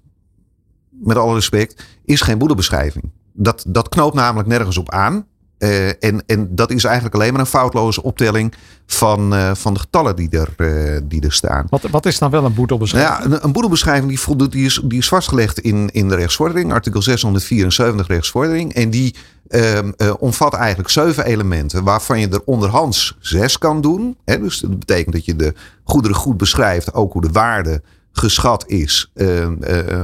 [0.91, 3.11] met alle respect, is geen boedelbeschrijving.
[3.33, 5.27] Dat, dat knoopt namelijk nergens op aan.
[5.65, 8.55] Uh, en, en dat is eigenlijk alleen maar een foutloze optelling
[8.87, 11.67] van, uh, van de getallen die er, uh, die er staan.
[11.69, 13.19] Wat, wat is dan wel een boedelbeschrijving?
[13.19, 16.15] Nou ja, een, een boedelbeschrijving die, voldoet, die, is, die is vastgelegd in, in de
[16.15, 18.75] rechtsvordering, artikel 674 rechtsvordering.
[18.75, 19.15] En die
[19.49, 24.17] ehm, omvat eigenlijk zeven elementen, waarvan je er onderhands zes kan doen.
[24.25, 28.65] Hè, dus dat betekent dat je de goederen goed beschrijft, ook hoe de waarde geschat
[28.67, 29.55] is, ehm,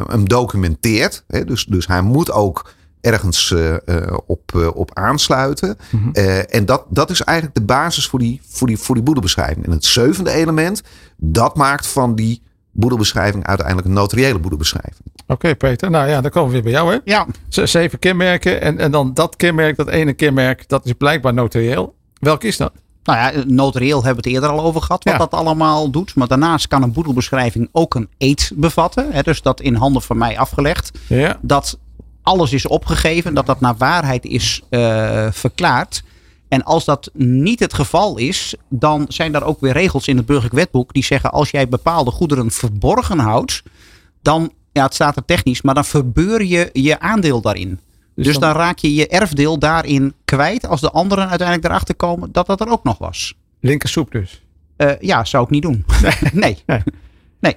[0.09, 1.25] hem documenteert.
[1.27, 3.77] Hè, dus, dus hij moet ook ergens uh,
[4.27, 5.79] op, uh, op aansluiten.
[5.91, 6.13] Mm -hmm.
[6.49, 9.67] en dat, dat is eigenlijk de basis voor die, voor, die, voor die boedelbeschrijving.
[9.67, 10.83] En het zevende element,
[11.17, 15.03] dat maakt van die boedelbeschrijving uiteindelijk een notariële boedelbeschrijving.
[15.15, 15.91] Oké, okay, Peter.
[15.91, 16.99] Nou ja, dan komen we weer bij jou, hè?
[17.05, 17.27] Ja.
[17.49, 18.61] Zeven kenmerken.
[18.61, 21.95] En, en dan dat kenmerk, dat ene kenmerk, dat is blijkbaar notarieel.
[22.19, 22.73] Welk is dat?
[23.03, 25.19] Nou ja, notarieel hebben we het eerder al over gehad, wat ja.
[25.19, 26.15] dat allemaal doet.
[26.15, 29.13] Maar daarnaast kan een boedelbeschrijving ook een eed bevatten.
[29.13, 30.91] Hè, dus dat in handen van mij afgelegd.
[31.07, 31.39] Ja.
[31.43, 31.79] Dat
[32.23, 36.03] alles is opgegeven, dat dat naar waarheid is uh, verklaard.
[36.49, 40.27] En als dat niet het geval is, dan zijn er ook weer regels in het
[40.27, 43.63] burgerlijk wetboek die zeggen als jij bepaalde goederen verborgen houdt,
[44.23, 47.81] dan, ja het staat er technisch, maar dan verbeur je je aandeel daarin.
[48.15, 52.33] Dus, dan- dan, raak je je erfdeel daarin kwijt als de anderen uiteindelijk erachter komen
[52.33, 53.35] dat dat er ook nog was.
[53.61, 54.43] Linkersoep dus.
[54.77, 55.85] Eh, ja, zou ik niet doen.
[56.33, 56.59] Nee.
[56.67, 56.83] Nee.
[57.41, 57.57] nee.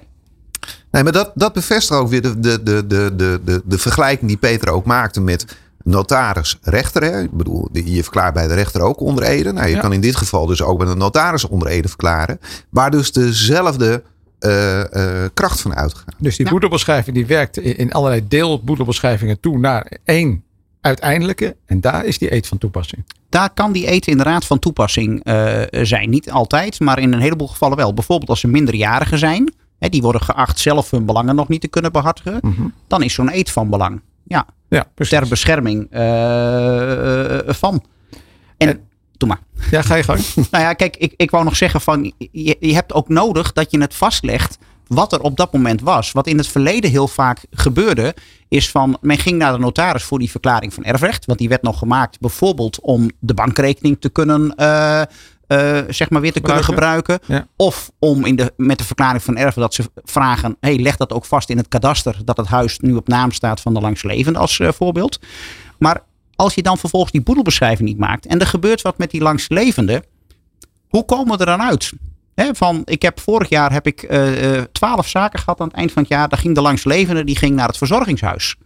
[0.90, 4.28] Nee, maar dat, dat bevestigt ook weer de, de, de, de, de, de, de vergelijking
[4.28, 7.02] die Peter ook maakte met notaris rechter.
[7.02, 7.20] Hè?
[7.22, 9.52] Ik bedoel, je verklaart bij de rechter ook onder ede.
[9.52, 9.80] Nou, je Ja.
[9.80, 12.40] kan in dit geval dus ook bij de notaris onder ede verklaren.
[12.70, 14.02] Waar dus dezelfde
[14.38, 14.80] eh,
[15.24, 16.14] eh, kracht van uitgaat.
[16.18, 16.50] Dus die Ja.
[16.52, 20.42] boedelbeschrijving die werkt in allerlei deelboedelbeschrijvingen toe naar één
[20.80, 21.56] uiteindelijke.
[21.66, 23.04] En daar is die eet van toepassing.
[23.28, 26.10] Daar kan die eten inderdaad van toepassing eh, zijn.
[26.10, 27.94] Niet altijd, maar in een heleboel gevallen wel.
[27.94, 29.54] Bijvoorbeeld als ze minderjarigen zijn.
[29.84, 32.40] Hè, die worden geacht zelf hun belangen nog niet te kunnen behartigen.
[32.86, 34.00] Dan is zo'n eet van belang.
[34.26, 35.18] Ja, Ja, precies.
[35.18, 37.84] ter bescherming eh, eh, van.
[38.56, 38.80] En, En-
[39.16, 39.40] doe maar.
[39.70, 40.20] Ja, ga je gang.
[40.50, 43.70] Nou ja, kijk, ik, ik wou nog zeggen van je, je hebt ook nodig dat
[43.70, 46.12] je het vastlegt wat er op dat moment was.
[46.12, 48.14] Wat in het verleden heel vaak gebeurde,
[48.48, 51.24] is van men ging naar de notaris voor die verklaring van erfrecht.
[51.26, 55.02] Want die werd nog gemaakt bijvoorbeeld om de bankrekening te kunnen, eh,
[55.46, 57.18] eh, zeg maar weer te kunnen gebruiken.
[57.26, 57.46] Ja.
[57.56, 61.12] Of om in de, met de verklaring van erven dat ze vragen, hey, leg dat
[61.12, 64.38] ook vast in het kadaster dat het huis nu op naam staat van de langslevende
[64.38, 65.18] als eh, voorbeeld.
[65.78, 66.02] Maar
[66.36, 70.04] als je dan vervolgens die boedelbeschrijving niet maakt en er gebeurt wat met die langslevende,
[70.88, 71.92] hoe komen we er dan uit?
[72.34, 76.02] Van, ik heb vorig jaar heb ik eh, twaalf zaken gehad aan het eind van
[76.02, 76.28] het jaar.
[76.28, 78.56] Daar ging de langslevende die ging naar het verzorgingshuis.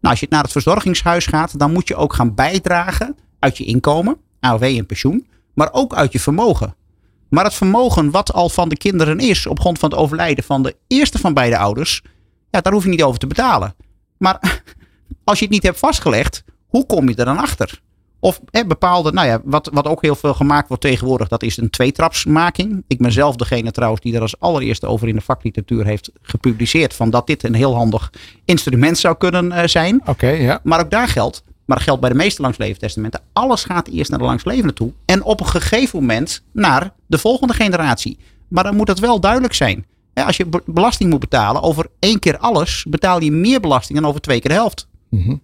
[0.00, 3.64] Nou, als je naar het verzorgingshuis gaat, dan moet je ook gaan bijdragen uit je
[3.64, 6.74] inkomen, AOW en pensioen, maar ook uit je vermogen.
[7.28, 10.62] Maar het vermogen wat al van de kinderen is op grond van het overlijden van
[10.62, 12.02] de eerste van beide ouders,
[12.50, 13.74] ja, daar hoef je niet over te betalen.
[14.18, 14.38] Maar
[15.24, 17.80] als je het niet hebt vastgelegd, hoe kom je er dan achter?
[18.20, 21.56] Of hè, bepaalde, nou ja, wat, wat ook heel veel gemaakt wordt tegenwoordig, dat is
[21.56, 22.84] een tweetrapsmaking.
[22.86, 26.94] Ik ben zelf degene trouwens die er als allereerste over in de vakliteratuur heeft gepubliceerd.
[26.94, 28.12] Van dat dit een heel handig
[28.44, 30.02] instrument zou kunnen eh, zijn.
[30.06, 30.60] Oké, ja.
[30.62, 33.20] Maar ook daar geldt, maar dat geldt bij de meeste langsleventestamenten.
[33.32, 34.92] Alles gaat eerst naar de langslevende toe.
[35.04, 38.18] En op een gegeven moment naar de volgende generatie.
[38.48, 39.86] Maar dan moet het wel duidelijk zijn.
[40.14, 44.08] Als je be- belasting moet betalen over één keer alles, betaal je meer belasting dan
[44.08, 44.86] over twee keer de helft.
[45.10, 45.36] Mhm.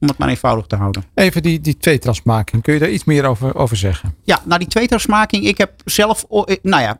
[0.00, 1.04] Om het maar eenvoudig te houden.
[1.14, 2.62] Even die, die tweetrapsmaking.
[2.62, 4.14] Kun je daar iets meer over, over zeggen?
[4.22, 5.44] Ja, nou die tweetrapsmaking.
[5.46, 6.98] Ik heb zelf, eh, nou ja,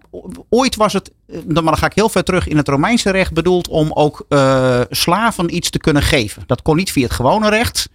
[0.48, 3.10] ooit was het, eh, dan- maar dan ga ik heel ver terug in het Romeinse
[3.10, 6.42] recht bedoeld om ook eh, slaven iets te kunnen geven.
[6.46, 7.88] Dat kon niet via het gewone recht.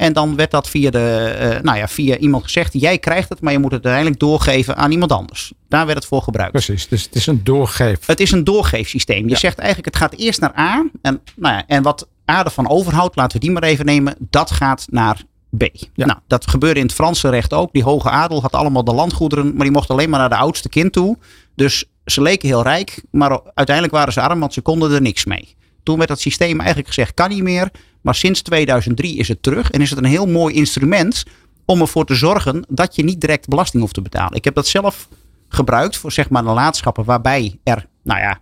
[0.00, 3.40] En dan werd dat via, de, eh, nou ja, via iemand gezegd, jij krijgt het,
[3.40, 5.52] maar je moet het uiteindelijk doorgeven aan iemand anders.
[5.68, 6.52] Daar werd het voor gebruikt.
[6.52, 6.88] Precies.
[6.88, 8.06] Dus het is een doorgeef.
[8.06, 9.24] Het is een doorgeefsysteem.
[9.24, 9.36] Je Ja.
[9.36, 10.84] zegt eigenlijk, het gaat eerst naar A.
[11.02, 14.14] En, nou ja, en wat A ervan overhoudt, laten we die maar even nemen.
[14.18, 15.22] Dat gaat naar
[15.56, 15.62] B.
[15.94, 16.06] Ja.
[16.06, 17.72] Nou, dat gebeurde in het Franse recht ook.
[17.72, 20.68] Die hoge adel had allemaal de landgoederen, maar die mocht alleen maar naar de oudste
[20.68, 21.18] kind toe.
[21.54, 25.24] Dus ze leken heel rijk, maar uiteindelijk waren ze arm, want ze konden er niks
[25.24, 25.56] mee.
[25.82, 27.70] Toen werd dat systeem eigenlijk gezegd, kan niet meer.
[28.00, 31.24] Maar sinds 2003 is het terug en is het een heel mooi instrument
[31.64, 34.36] om ervoor te zorgen dat je niet direct belasting hoeft te betalen.
[34.36, 35.08] Ik heb dat zelf
[35.48, 38.40] gebruikt voor zeg maar nalatenschappen waarbij er, nou ja,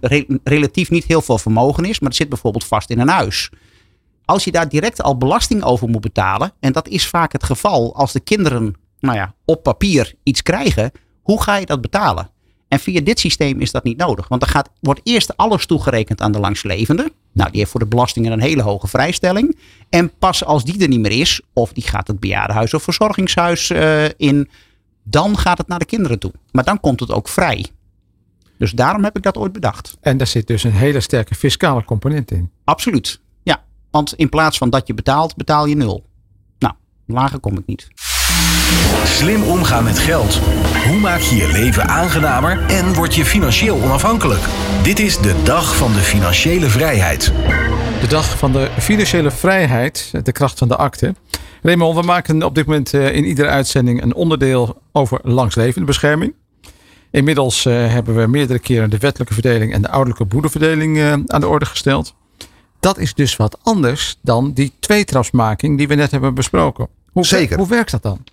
[0.00, 3.50] re- relatief niet heel veel vermogen is, maar het zit bijvoorbeeld vast in een huis.
[4.24, 7.94] Als je daar direct al belasting over moet betalen, en dat is vaak het geval
[7.94, 12.30] als de kinderen, nou ja, op papier iets krijgen, hoe ga je dat betalen?
[12.68, 16.20] En via dit systeem is dat niet nodig, want er gaat, wordt eerst alles toegerekend
[16.20, 17.12] aan de langslevende.
[17.34, 19.58] Nou, die heeft voor de belastingen een hele hoge vrijstelling.
[19.88, 23.70] En pas als die er niet meer is, of die gaat het bejaardenhuis of verzorgingshuis
[23.70, 24.48] eh, in,
[25.02, 26.32] dan gaat het naar de kinderen toe.
[26.52, 27.66] Maar dan komt het ook vrij.
[28.58, 29.96] Dus daarom heb ik dat ooit bedacht.
[30.00, 32.50] En daar zit dus een hele sterke fiscale component in.
[32.64, 33.20] Absoluut.
[33.42, 36.04] Ja, want in plaats van dat je betaalt, betaal je nul.
[36.58, 36.74] Nou,
[37.06, 37.88] lager kom ik niet.
[39.04, 40.40] Slim omgaan met geld.
[40.86, 44.40] Hoe maak je je leven aangenamer en word je financieel onafhankelijk?
[44.82, 47.32] Dit is de dag van de financiële vrijheid.
[48.00, 51.14] De dag van de financiële vrijheid, de kracht van de akte.
[51.62, 56.34] Raymond, we maken op dit moment eh, in iedere uitzending een onderdeel over langslevende bescherming.
[57.10, 61.40] Inmiddels eh, hebben we meerdere keren de wettelijke verdeling en de ouderlijke boedelverdeling eh, aan
[61.40, 62.14] de orde gesteld.
[62.80, 66.88] Dat is dus wat anders dan die tweetrapsmaking die we net hebben besproken.
[67.14, 67.58] Hoe, Zeker.
[67.58, 68.24] Hoe werkt dat dan?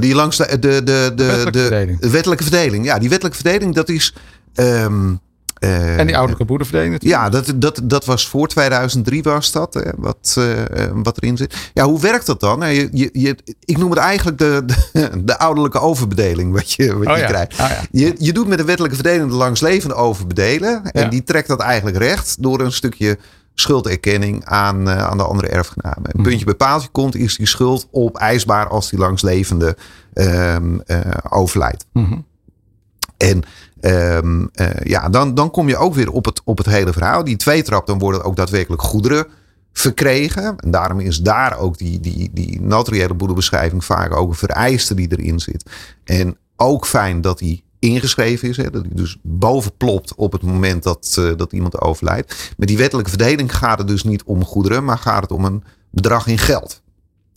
[0.00, 2.00] Die langs de, de, de, de, Wettelijke de- verdeling.
[2.00, 2.84] de wettelijke verdeling.
[2.84, 4.14] Ja, die wettelijke verdeling, dat is.
[4.54, 5.14] ehm,
[5.58, 7.22] eh, En die ouderlijke boedelverdeling natuurlijk.
[7.22, 11.36] Ja, dat, dat, dat was voor 2003 was dat, hè, wat, eh, eh, wat erin
[11.36, 11.54] zit.
[11.74, 12.58] Ja, hoe werkt dat dan?
[12.58, 16.96] Nou, Je, je, je, ik noem het eigenlijk de, de, de ouderlijke overbedeling wat je,
[16.98, 17.26] wat Oh je ja.
[17.26, 17.52] krijgt.
[17.52, 17.80] Oh ja.
[17.90, 20.82] Je, je doet met de wettelijke verdeling de langslevende overbedelen.
[20.90, 21.08] En Ja.
[21.08, 23.18] die trekt dat eigenlijk recht door een stukje
[23.54, 26.04] schulderkenning aan, eh, aan de andere erfgenamen.
[26.04, 26.22] Een Mhm.
[26.28, 29.76] puntje bij paaltje komt, is die schuld opeisbaar als die langslevende
[30.12, 30.56] eh,
[31.28, 31.86] overlijdt.
[31.92, 32.18] Mhm.
[33.16, 33.42] En
[33.80, 37.24] ehm, eh, ja, dan, dan kom je ook weer op het, op het hele verhaal.
[37.24, 39.26] Die tweetrap, dan worden ook daadwerkelijk goederen
[39.72, 40.56] verkregen.
[40.56, 45.08] En daarom is daar ook die, die, die notariële boedelbeschrijving vaak ook een vereiste die
[45.16, 45.70] erin zit.
[46.04, 48.56] En ook fijn dat die ingeschreven is.
[48.56, 52.52] Hè, dat die dus boven plopt op het moment dat, eh, dat iemand overlijdt.
[52.56, 55.64] Met die wettelijke verdeling gaat het dus niet om goederen, maar gaat het om een
[55.90, 56.82] bedrag in geld.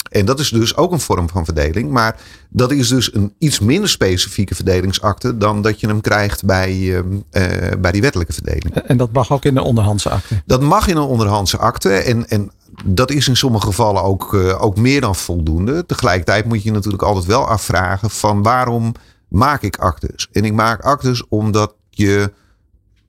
[0.09, 1.91] En dat is dus ook een vorm van verdeling.
[1.91, 7.03] Maar dat is dus een iets minder specifieke verdelingsakte dan dat je hem krijgt bij,
[7.29, 7.43] eh,
[7.79, 8.75] bij die wettelijke verdeling.
[8.75, 10.41] En dat mag ook in de onderhandse akte.
[10.45, 11.89] Dat mag in een onderhandse akte.
[11.89, 12.51] En, en
[12.85, 15.85] dat is in sommige gevallen ook, eh, ook meer dan voldoende.
[15.85, 18.93] Tegelijkertijd moet je natuurlijk altijd wel afvragen van waarom
[19.27, 20.27] maak ik actes?
[20.31, 22.33] En ik maak actes omdat je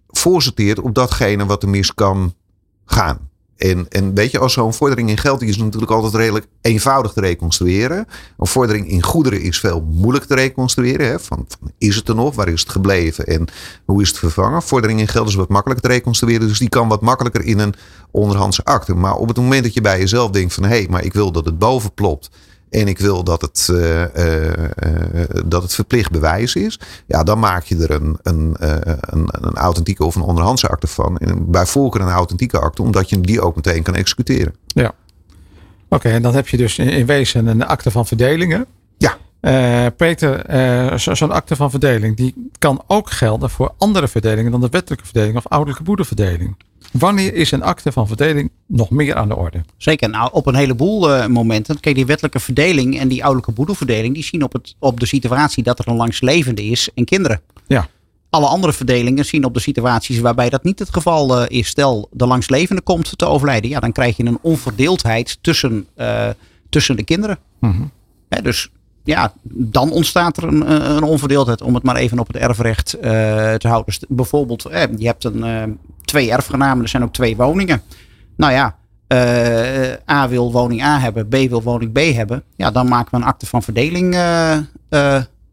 [0.08, 2.34] voorsorteert op datgene wat er mis kan
[2.84, 3.28] gaan.
[3.58, 7.20] En, en weet je, als zo'n vordering in geld is natuurlijk altijd redelijk eenvoudig te
[7.20, 8.06] reconstrueren.
[8.38, 11.06] Een vordering in goederen is veel moeilijk te reconstrueren.
[11.06, 11.18] Hè?
[11.20, 11.46] Van,
[11.78, 12.34] is het er nog?
[12.34, 13.26] Waar is het gebleven?
[13.26, 13.46] En
[13.84, 14.62] hoe is het vervangen?
[14.62, 16.48] Vordering in geld is wat makkelijker te reconstrueren.
[16.48, 17.74] Dus die kan wat makkelijker in een
[18.10, 18.94] onderhandse akte.
[18.94, 20.62] Maar op het moment dat je bij jezelf denkt van...
[20.62, 22.30] hé, hey, maar ik wil dat het boven plopt.
[22.70, 24.52] En ik wil dat het, uh, uh, uh,
[25.46, 26.80] dat het verplicht bewijs is.
[27.06, 28.56] Ja, dan maak je er een, een,
[29.00, 31.18] een, een authentieke of een onderhandse akte van.
[31.18, 34.54] En bij voorkeur een authentieke akte, omdat je die ook meteen kan executeren.
[34.66, 34.86] Ja.
[34.86, 34.94] Oké,
[35.88, 38.66] okay, en dan heb je dus in, in, wezen een akte van verdelingen.
[38.98, 39.16] Ja.
[39.90, 40.44] Peter,
[41.00, 45.04] zo'n zo akte van verdeling, die kan ook gelden voor andere verdelingen dan de wettelijke
[45.04, 46.56] verdeling of ouderlijke boedelverdeling.
[46.92, 49.60] Wanneer is een akte van verdeling nog meer aan de orde?
[49.76, 51.80] Zeker, nou op een heleboel uh, momenten.
[51.80, 55.62] Kijk, die wettelijke verdeling en die ouderlijke boedelverdeling, die zien op, het, op de situatie
[55.62, 57.40] dat er een langslevende is en kinderen.
[57.66, 57.88] Ja.
[58.30, 61.68] Alle andere verdelingen zien op de situaties waarbij dat niet het geval uh, is.
[61.68, 63.70] Stel, de langslevende komt te overlijden.
[63.70, 66.28] Ja, dan krijg je een onverdeeldheid tussen, uh,
[66.68, 67.38] tussen de kinderen.
[67.60, 67.72] Mhm.
[67.72, 67.78] Mm
[68.28, 68.42] -hmm.
[68.42, 68.70] Dus
[69.04, 71.62] ja, dan ontstaat er een, een, onverdeeldheid.
[71.62, 73.84] Om het maar even op het erfrecht te houden.
[73.84, 77.82] Dus bijvoorbeeld, eh, je hebt een, twee erfgenamen, er zijn ook twee woningen.
[78.36, 78.76] Nou ja,
[79.08, 82.42] uh, A wil woning A hebben, B wil woning B hebben.
[82.56, 84.16] Ja, dan maken we een akte van verdeling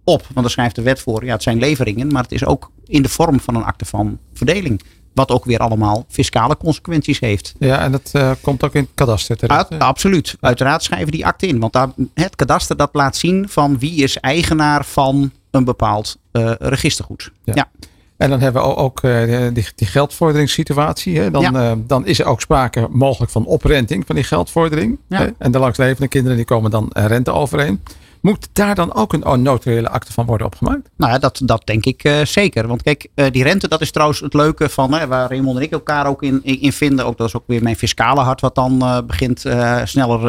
[0.04, 0.22] op.
[0.22, 2.08] Want dan schrijft de wet voor, ja, het zijn leveringen.
[2.12, 4.82] Maar het is ook in de vorm van een akte van verdeling.
[5.14, 7.54] Wat ook weer allemaal fiscale consequenties heeft.
[7.60, 9.70] Ja, en dat uh, komt ook in het kadaster terecht.
[9.70, 10.36] Uit, absoluut.
[10.40, 11.60] Uiteraard schrijven die akte in.
[11.60, 16.52] Want daar, het kadaster dat laat zien van wie is eigenaar van een bepaald uh,
[16.60, 17.32] registergoed.
[17.44, 17.54] Ja.
[17.56, 17.88] ja.
[18.18, 21.20] En dan hebben we ook uh, die, die geldvorderingssituatie.
[21.20, 21.32] Hè?
[21.32, 21.76] Dan, ja.
[21.78, 24.98] dan is er ook sprake mogelijk van oprenting van die geldvordering.
[25.08, 25.32] Ja.
[25.38, 27.82] En de langslevende kinderen die komen dan rente overeen.
[28.22, 30.90] Moet daar dan ook een notariële akte van worden opgemaakt?
[30.98, 32.68] Nou ja, dat, dat denk ik uh, zeker.
[32.68, 35.64] Want kijk, uh, die rente, dat is trouwens het leuke van hè, waar Raymond en
[35.64, 37.06] ik elkaar ook in, in vinden.
[37.06, 39.40] Ook, dat is ook weer mijn fiscale hart wat dan uh, begint
[39.84, 40.20] sneller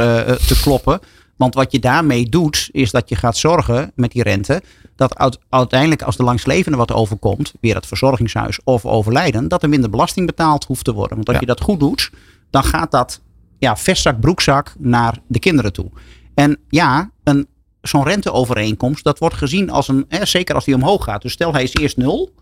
[0.47, 1.01] te kloppen.
[1.37, 4.63] Want wat je daarmee doet, is dat je gaat zorgen met die rente.
[4.97, 9.91] Dat uiteindelijk als de langslevende wat overkomt, weer het verzorgingshuis of overlijden, dat er minder
[9.91, 11.17] belasting betaald hoeft te worden.
[11.17, 11.41] Want als ja.
[11.41, 12.11] je dat goed doet,
[12.51, 13.21] dan gaat dat
[13.59, 15.91] ja, vestzak, broekzak naar de kinderen toe.
[16.35, 17.47] En ja, een
[17.89, 21.23] zo'n renteovereenkomst, dat wordt gezien als een, hè, zeker als die omhoog gaat.
[21.23, 22.35] Dus stel hij is eerst nul.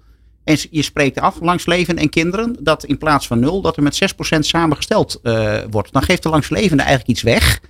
[0.44, 3.82] En je spreekt af langs leven en kinderen dat in plaats van nul, dat er
[3.82, 5.92] met 6% samengesteld uh, wordt.
[5.92, 7.60] Dan geeft de langslevende eigenlijk iets weg.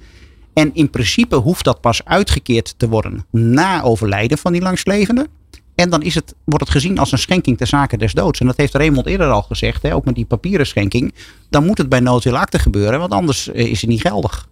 [0.55, 5.29] En in principe hoeft dat pas uitgekeerd te worden na overlijden van die langslevende.
[5.75, 8.41] En dan is het, wordt het gezien als een schenking ter zake des doods.
[8.41, 11.15] En dat heeft Raymond eerder al gezegd, hè, ook met die papieren schenking.
[11.51, 14.49] Dan moet het bij akte gebeuren, want anders uh, is het niet geldig.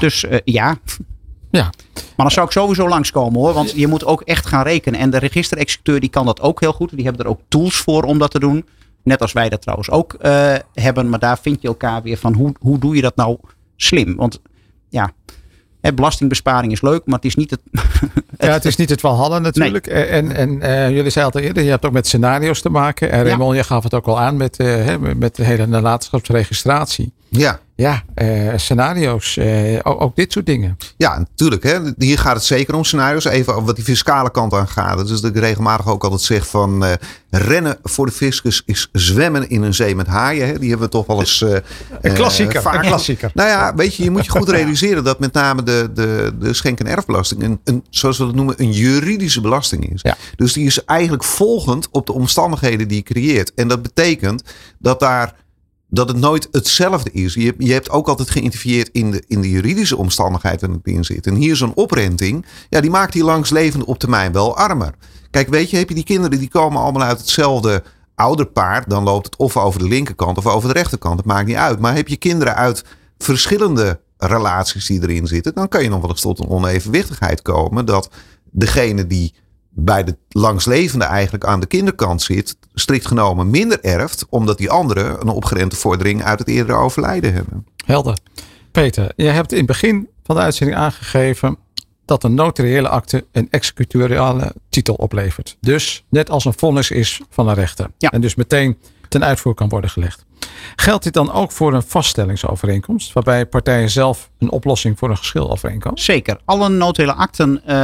[0.00, 0.78] Dus uh, ja,
[1.50, 1.72] ja.
[1.94, 3.52] Maar dan zou ik sowieso langskomen hoor.
[3.52, 5.00] Want je moet ook echt gaan rekenen.
[5.00, 6.96] En de registerexecuteur die kan dat ook heel goed.
[6.96, 8.66] Die hebben er ook tools voor om dat te doen.
[9.02, 11.08] Net als wij dat trouwens ook uh, hebben.
[11.08, 13.38] Maar daar vind je elkaar weer van hoe, hoe doe je dat nou
[13.76, 14.16] slim?
[14.16, 14.40] Want
[14.90, 15.12] ja,
[15.80, 17.60] hè, belastingbesparing is leuk, maar het is niet het...
[17.72, 19.86] het ja, het is niet het Valhalla natuurlijk.
[19.86, 20.04] Nee.
[20.04, 23.10] En, en uh, jullie zeiden al eerder, je hebt ook met scenario's te maken.
[23.10, 23.56] En Raymond, ja.
[23.56, 27.12] je gaf het ook al aan met, uh, met de hele nalatenschapsregistratie.
[27.28, 27.60] Ja.
[27.80, 30.76] Ja, uh, scenario's, uh, ook, dit soort dingen.
[30.96, 31.62] Ja, natuurlijk.
[31.62, 31.78] Hè.
[31.98, 33.24] Hier gaat het zeker om scenario's.
[33.24, 35.08] Even wat die fiscale kant aan gaat.
[35.08, 36.92] Dus dat ik regelmatig ook altijd zeg van uh,
[37.30, 40.46] rennen voor de fiscus is zwemmen in een zee met haaien.
[40.46, 40.58] Hè.
[40.58, 41.40] Die hebben we toch wel eens
[42.00, 42.74] een klassieker, vaak.
[42.74, 43.30] Een klassieker.
[43.34, 46.52] Nou ja, weet je, je moet je goed realiseren dat met name de, de, de
[46.52, 50.02] schenk- en erfbelasting een, een, zoals we dat noemen, een juridische belasting is.
[50.02, 50.16] Ja.
[50.36, 53.54] Dus die is eigenlijk volgend op de omstandigheden die je creëert.
[53.54, 54.42] En dat betekent
[54.78, 55.34] dat daar
[55.90, 57.34] dat het nooit hetzelfde is.
[57.34, 61.04] Je, je hebt ook altijd geïntervieerd in de, in de juridische omstandigheid waarin het in
[61.04, 61.26] zit.
[61.26, 64.94] En hier zo'n oprenting, ja, die maakt die langslevende op termijn wel armer.
[65.30, 67.82] Kijk, weet je, heb je die kinderen die komen allemaal uit hetzelfde
[68.14, 71.16] ouderpaar, dan loopt het of over de linkerkant of over de rechterkant.
[71.16, 71.78] Het maakt niet uit.
[71.80, 72.84] Maar heb je kinderen uit
[73.18, 77.84] verschillende relaties die erin zitten, dan kan je nog wel eens tot een onevenwichtigheid komen.
[77.84, 78.10] Dat
[78.50, 79.34] degene die
[79.70, 85.20] bij de langslevende eigenlijk aan de kinderkant zit, strikt genomen minder erft, omdat die anderen
[85.20, 87.66] een opgerente vordering uit het eerdere overlijden hebben.
[87.84, 88.18] Helder.
[88.70, 91.56] Peter, je hebt in het begin van de uitzending aangegeven
[92.04, 95.56] dat een notariële akte een executoriale titel oplevert.
[95.60, 97.90] Dus net als een vonnis is van een rechter.
[97.98, 98.10] Ja.
[98.10, 100.24] En dus meteen ten uitvoer kan worden gelegd.
[100.76, 105.50] Geldt dit dan ook voor een vaststellingsovereenkomst, waarbij partijen zelf een oplossing voor een geschil
[105.50, 105.98] overeenkomen?
[105.98, 106.40] Zeker.
[106.44, 107.76] Alle notariële akten eh,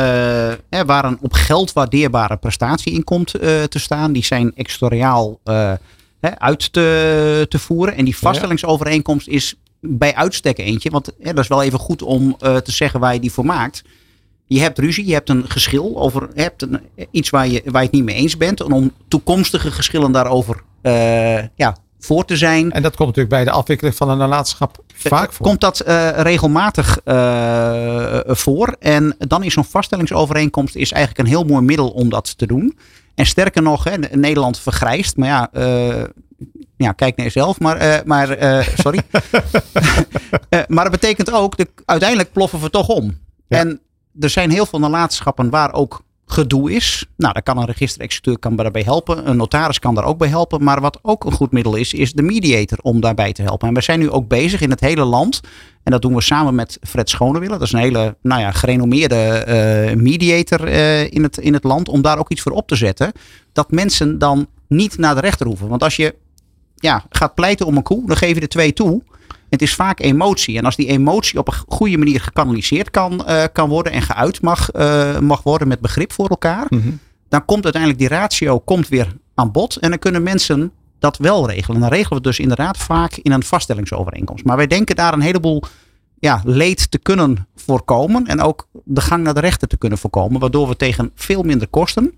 [0.71, 5.41] hè, waar een op geld waardeerbare prestatie in komt eh, te staan, die zijn extoriaal
[5.45, 5.73] eh,
[6.21, 7.97] hè, uit te, te voeren.
[7.97, 12.37] En die vaststellingsovereenkomst is bij uitstek eentje, want hè, dat is wel even goed om
[12.39, 13.83] eh, te zeggen waar je die voor maakt.
[14.47, 16.81] Je hebt ruzie, je hebt een geschil over je hebt een,
[17.11, 18.61] iets waar je, waar je het niet mee eens bent.
[18.61, 23.44] En om toekomstige geschillen daarover eh, ja, voor te zijn, En dat komt natuurlijk bij
[23.44, 25.47] de afwikkeling van een nalatenschap vaak voor.
[25.47, 28.76] Komt dat eh, regelmatig eh, voor.
[28.78, 32.78] En dan is zo'n vaststellingsovereenkomst is eigenlijk een heel mooi middel om dat te doen.
[33.14, 35.16] En sterker nog, hè, Nederland vergrijst.
[35.16, 36.05] Maar ja, eh,
[36.76, 37.61] ja kijk naar jezelf.
[37.61, 39.01] Maar, eh, maar eh, sorry.
[40.49, 43.18] Eh, maar dat betekent ook, de, uiteindelijk ploffen we toch om.
[43.49, 43.59] Ja.
[43.59, 43.80] En
[44.20, 46.03] er zijn heel veel nalatenschappen waar ook
[46.37, 47.07] gedoe is.
[47.16, 49.28] Nou, daar kan een registerexecuteur kan daarbij helpen.
[49.28, 50.62] Een notaris kan daar ook bij helpen.
[50.62, 53.68] Maar wat ook een goed middel is, is de mediator om daarbij te helpen.
[53.68, 55.41] En we zijn nu ook bezig in het hele land.
[55.82, 57.53] En dat doen we samen met Fred Schonewille.
[57.53, 61.89] Dat is een hele nou ja, gerenommeerde eh, mediator eh, in, het, in het land.
[61.89, 63.12] Om daar ook iets voor op te zetten.
[63.53, 65.68] Dat mensen dan niet naar de rechter hoeven.
[65.68, 66.14] Want als je
[66.74, 69.03] ja, gaat pleiten om een koe, dan geef je er twee toe.
[69.51, 70.59] Het is vaak emotie.
[70.59, 74.42] En als die emotie op een goede manier gekanaliseerd kan, eh, kan worden en geuit
[74.42, 76.88] mag, eh, mag worden met begrip voor elkaar, Mhm.
[77.28, 79.76] dan komt uiteindelijk die ratio komt weer aan bod.
[79.76, 81.76] En dan kunnen mensen dat wel regelen.
[81.76, 84.44] En dan regelen we het dus inderdaad vaak in een vaststellingsovereenkomst.
[84.44, 85.62] Maar wij denken daar een heleboel
[86.18, 88.26] ja, leed te kunnen voorkomen.
[88.26, 90.40] En ook de gang naar de rechter te kunnen voorkomen.
[90.40, 92.12] Waardoor we tegen veel minder kosten.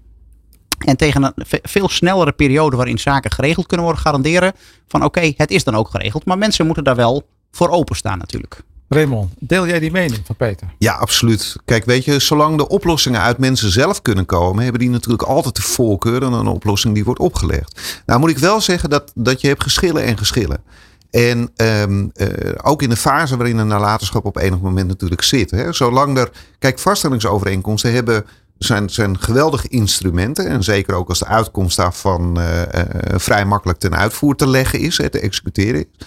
[0.79, 4.53] En tegen een ve- veel snellere periode waarin zaken geregeld kunnen worden garanderen.
[4.89, 6.25] Van oké, het is dan ook geregeld.
[6.25, 8.63] Maar mensen moeten daar wel voor openstaan natuurlijk.
[8.89, 10.69] Raymond, deel jij die mening van Peter?
[10.79, 11.57] Ja, absoluut.
[11.65, 15.57] Kijk, weet je, zolang de oplossingen uit mensen zelf kunnen komen, hebben die natuurlijk altijd
[15.57, 18.03] de voorkeur aan een oplossing die wordt opgelegd.
[18.07, 20.63] Nou moet ik wel zeggen dat, dat je hebt geschillen en geschillen.
[21.11, 22.29] En ehm, eh,
[22.63, 25.51] ook in de fase waarin een nalatenschap op enig moment natuurlijk zit.
[25.51, 26.31] Hè, zolang er.
[26.59, 28.25] Kijk, vaststellingsovereenkomsten hebben.
[28.59, 30.47] Zijn, zijn geweldige instrumenten.
[30.47, 34.81] En zeker ook als de uitkomst daarvan eh, eh, vrij makkelijk ten uitvoer te leggen
[34.81, 36.07] is, hè, te executeren is.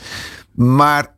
[0.51, 1.13] Maar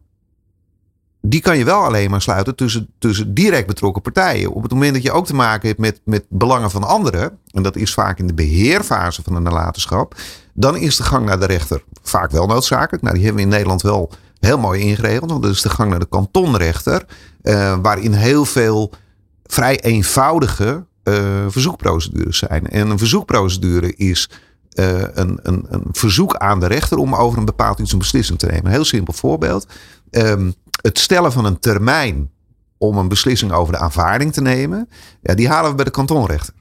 [1.21, 4.51] die kan je wel alleen maar sluiten tussen, tussen direct betrokken partijen.
[4.51, 7.63] Op het moment dat je ook te maken hebt met, met belangen van anderen, en
[7.63, 10.15] dat is vaak in de beheerfase van een nalatenschap,
[10.53, 13.03] dan is de gang naar de rechter vaak wel noodzakelijk.
[13.03, 15.89] Nou, die hebben we in Nederland wel heel mooi ingeregeld, want dat is de gang
[15.89, 17.05] naar de kantonrechter,
[17.41, 18.91] eh, waarin heel veel
[19.43, 22.67] vrij eenvoudige eh, verzoekprocedures zijn.
[22.67, 24.29] En een verzoekprocedure is
[24.69, 28.39] eh, een, een, een verzoek aan de rechter om over een bepaald iets een beslissing
[28.39, 28.65] te nemen.
[28.65, 29.67] Een heel simpel voorbeeld.
[30.09, 30.51] Ehm,
[30.81, 32.31] het stellen van een termijn
[32.77, 34.89] om een beslissing over de aanvaarding te nemen,
[35.21, 36.53] ja, die halen we bij de kantonrechter.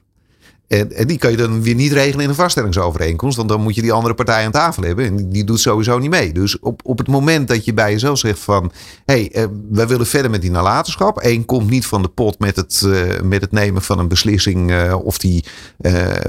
[0.73, 3.75] En, en die kan je dan weer niet regelen in een vaststellingsovereenkomst, want dan moet
[3.75, 6.33] je die andere partij aan tafel hebben en die, doet sowieso niet mee.
[6.33, 8.71] Dus op, op het moment dat je bij jezelf zegt van,
[9.05, 11.19] hé, hey, eh, wij willen verder met die nalatenschap.
[11.23, 14.71] Eén komt niet van de pot met het, eh, met het nemen van een beslissing
[14.71, 15.45] eh, of die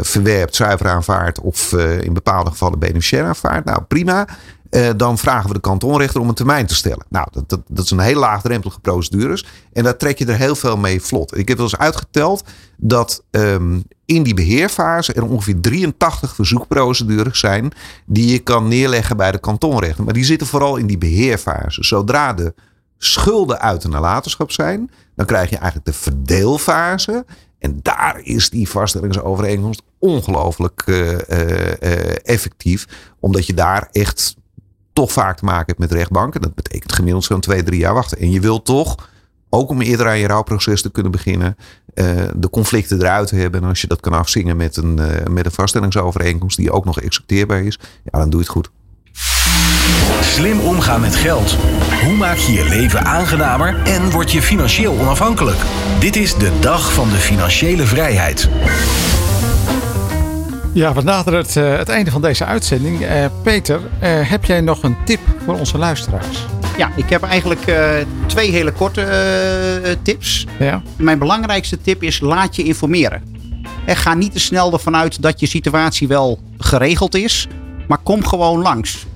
[0.00, 3.66] verwerpt, zuiver aanvaardt of in bepaalde gevallen beneficiair aanvaardt.
[3.66, 4.26] Nou, prima.
[4.74, 7.06] Eh, dan vragen we de kantonrechter om een termijn te stellen.
[7.08, 9.46] Nou, dat, dat, is een heel laagdrempelige procedures.
[9.72, 11.36] En daar trek je er heel veel mee vlot.
[11.36, 12.44] Ik heb wel eens uitgeteld
[12.76, 17.72] dat ehm, in die beheerfase er ongeveer 83 verzoekprocedures zijn
[18.06, 20.04] die je kan neerleggen bij de kantonrechter.
[20.04, 21.84] Maar die zitten vooral in die beheerfase.
[21.84, 22.54] Zodra de
[22.98, 27.24] schulden uit de nalatenschap zijn, dan krijg je eigenlijk de verdeelfase.
[27.58, 32.86] En daar is die vaststellingsovereenkomst ongelooflijk eh, eh, effectief.
[33.20, 34.36] Omdat je daar echt
[34.94, 36.40] toch vaak te maken hebt met rechtbanken.
[36.40, 38.18] Dat betekent gemiddeld zo'n twee, drie jaar wachten.
[38.18, 39.08] En je wilt toch,
[39.50, 41.56] ook om eerder aan je rouwproces te kunnen beginnen,
[41.94, 43.62] eh, de conflicten eruit hebben.
[43.62, 47.00] En als je dat kan afzingen met een, eh, met een vaststellingsovereenkomst die ook nog
[47.00, 48.70] executeerbaar is, ja, dan doe je het goed.
[50.20, 51.56] Slim omgaan met geld.
[52.04, 55.58] Hoe maak je je leven aangenamer en word je financieel onafhankelijk?
[56.00, 58.48] Dit is de dag van de financiële vrijheid.
[60.74, 63.00] Ja, we naderen het, eh, het einde van deze uitzending.
[63.00, 66.46] Eh, Peter, eh, heb jij nog een tip voor onze luisteraars?
[66.76, 67.74] Ja, ik heb eigenlijk
[68.26, 70.46] twee hele korte tips.
[70.58, 70.82] Ja?
[70.96, 73.22] Mijn belangrijkste tip is laat je informeren.
[73.86, 77.48] En ga niet te snel ervan uit dat je situatie wel geregeld is.
[77.88, 79.06] Maar kom gewoon langs.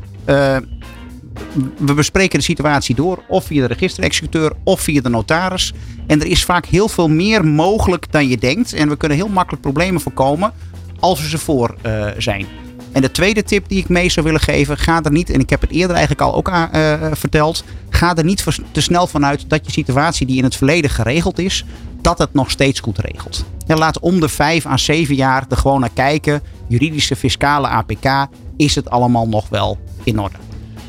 [1.78, 5.72] We bespreken de situatie door, of via de registerexecuteur of via de notaris.
[6.06, 8.72] En er is vaak heel veel meer mogelijk dan je denkt.
[8.72, 10.52] En we kunnen heel makkelijk problemen voorkomen
[11.00, 12.46] als we ze voor uh, zijn.
[12.92, 15.50] En de tweede tip die ik mee zou willen geven, ga er niet, en ik
[15.50, 19.50] heb het eerder eigenlijk al ook aan, uh, verteld, ga er niet te snel vanuit
[19.50, 21.64] dat je situatie die in het verleden geregeld is,
[22.00, 23.44] dat het nog steeds goed regelt.
[23.66, 28.26] En laat om de vijf à zeven jaar er gewoon naar kijken, juridische, fiscale APK,
[28.56, 30.36] is het allemaal nog wel in orde.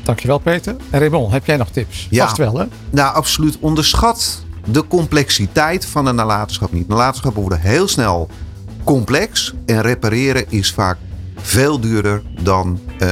[0.02, 0.76] Dankjewel Peter.
[0.90, 2.06] En Raymond, heb jij nog tips?
[2.10, 2.24] Ja.
[2.24, 2.64] Vast wel hè?
[2.90, 3.58] Nou, absoluut.
[3.60, 6.88] Onderschat de complexiteit van een nalatenschap niet.
[6.88, 8.28] Nalatenschappen worden heel snel
[8.84, 10.98] complex en repareren is vaak
[11.36, 13.08] veel duurder dan uh,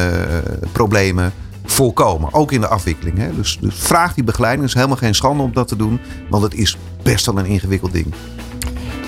[0.73, 1.33] problemen
[1.65, 2.35] voorkomen.
[2.35, 3.19] Ook in de afwikkeling.
[3.19, 3.35] Hè?
[3.35, 4.63] Dus, dus vraag die begeleiding.
[4.63, 6.01] Het is helemaal geen schande om dat te doen,
[6.31, 8.07] want het is best wel een ingewikkeld ding.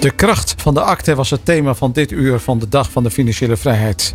[0.01, 3.03] De kracht van de akte was het thema van dit uur van de Dag van
[3.03, 4.15] de Financiële Vrijheid.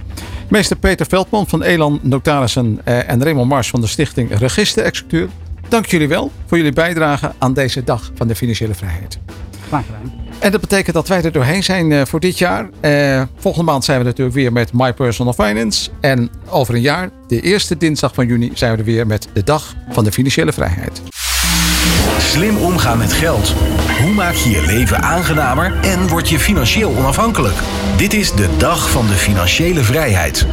[0.50, 5.30] Meester Peter Veldman van Elan Notarissen eh, en Raymond Mars van de Stichting Register-Executeur.
[5.70, 9.20] Dank jullie wel voor jullie bijdrage aan deze Dag van de Financiële Vrijheid.
[9.68, 10.25] Graag gedaan.
[10.40, 12.70] En dat betekent dat wij er doorheen zijn uh, voor dit jaar.
[12.82, 15.90] Uh, volgende maand zijn we natuurlijk weer met My Personal Finance.
[16.02, 19.44] En over een jaar, de eerste dinsdag van juni, zijn we er weer met de
[19.44, 21.02] Dag van de Financiële Vrijheid.
[22.20, 23.54] Slim omgaan met geld.
[24.02, 27.56] Hoe maak je je leven aangenamer en word je financieel onafhankelijk?
[27.98, 30.46] Dit is de Dag van de Financiële Vrijheid.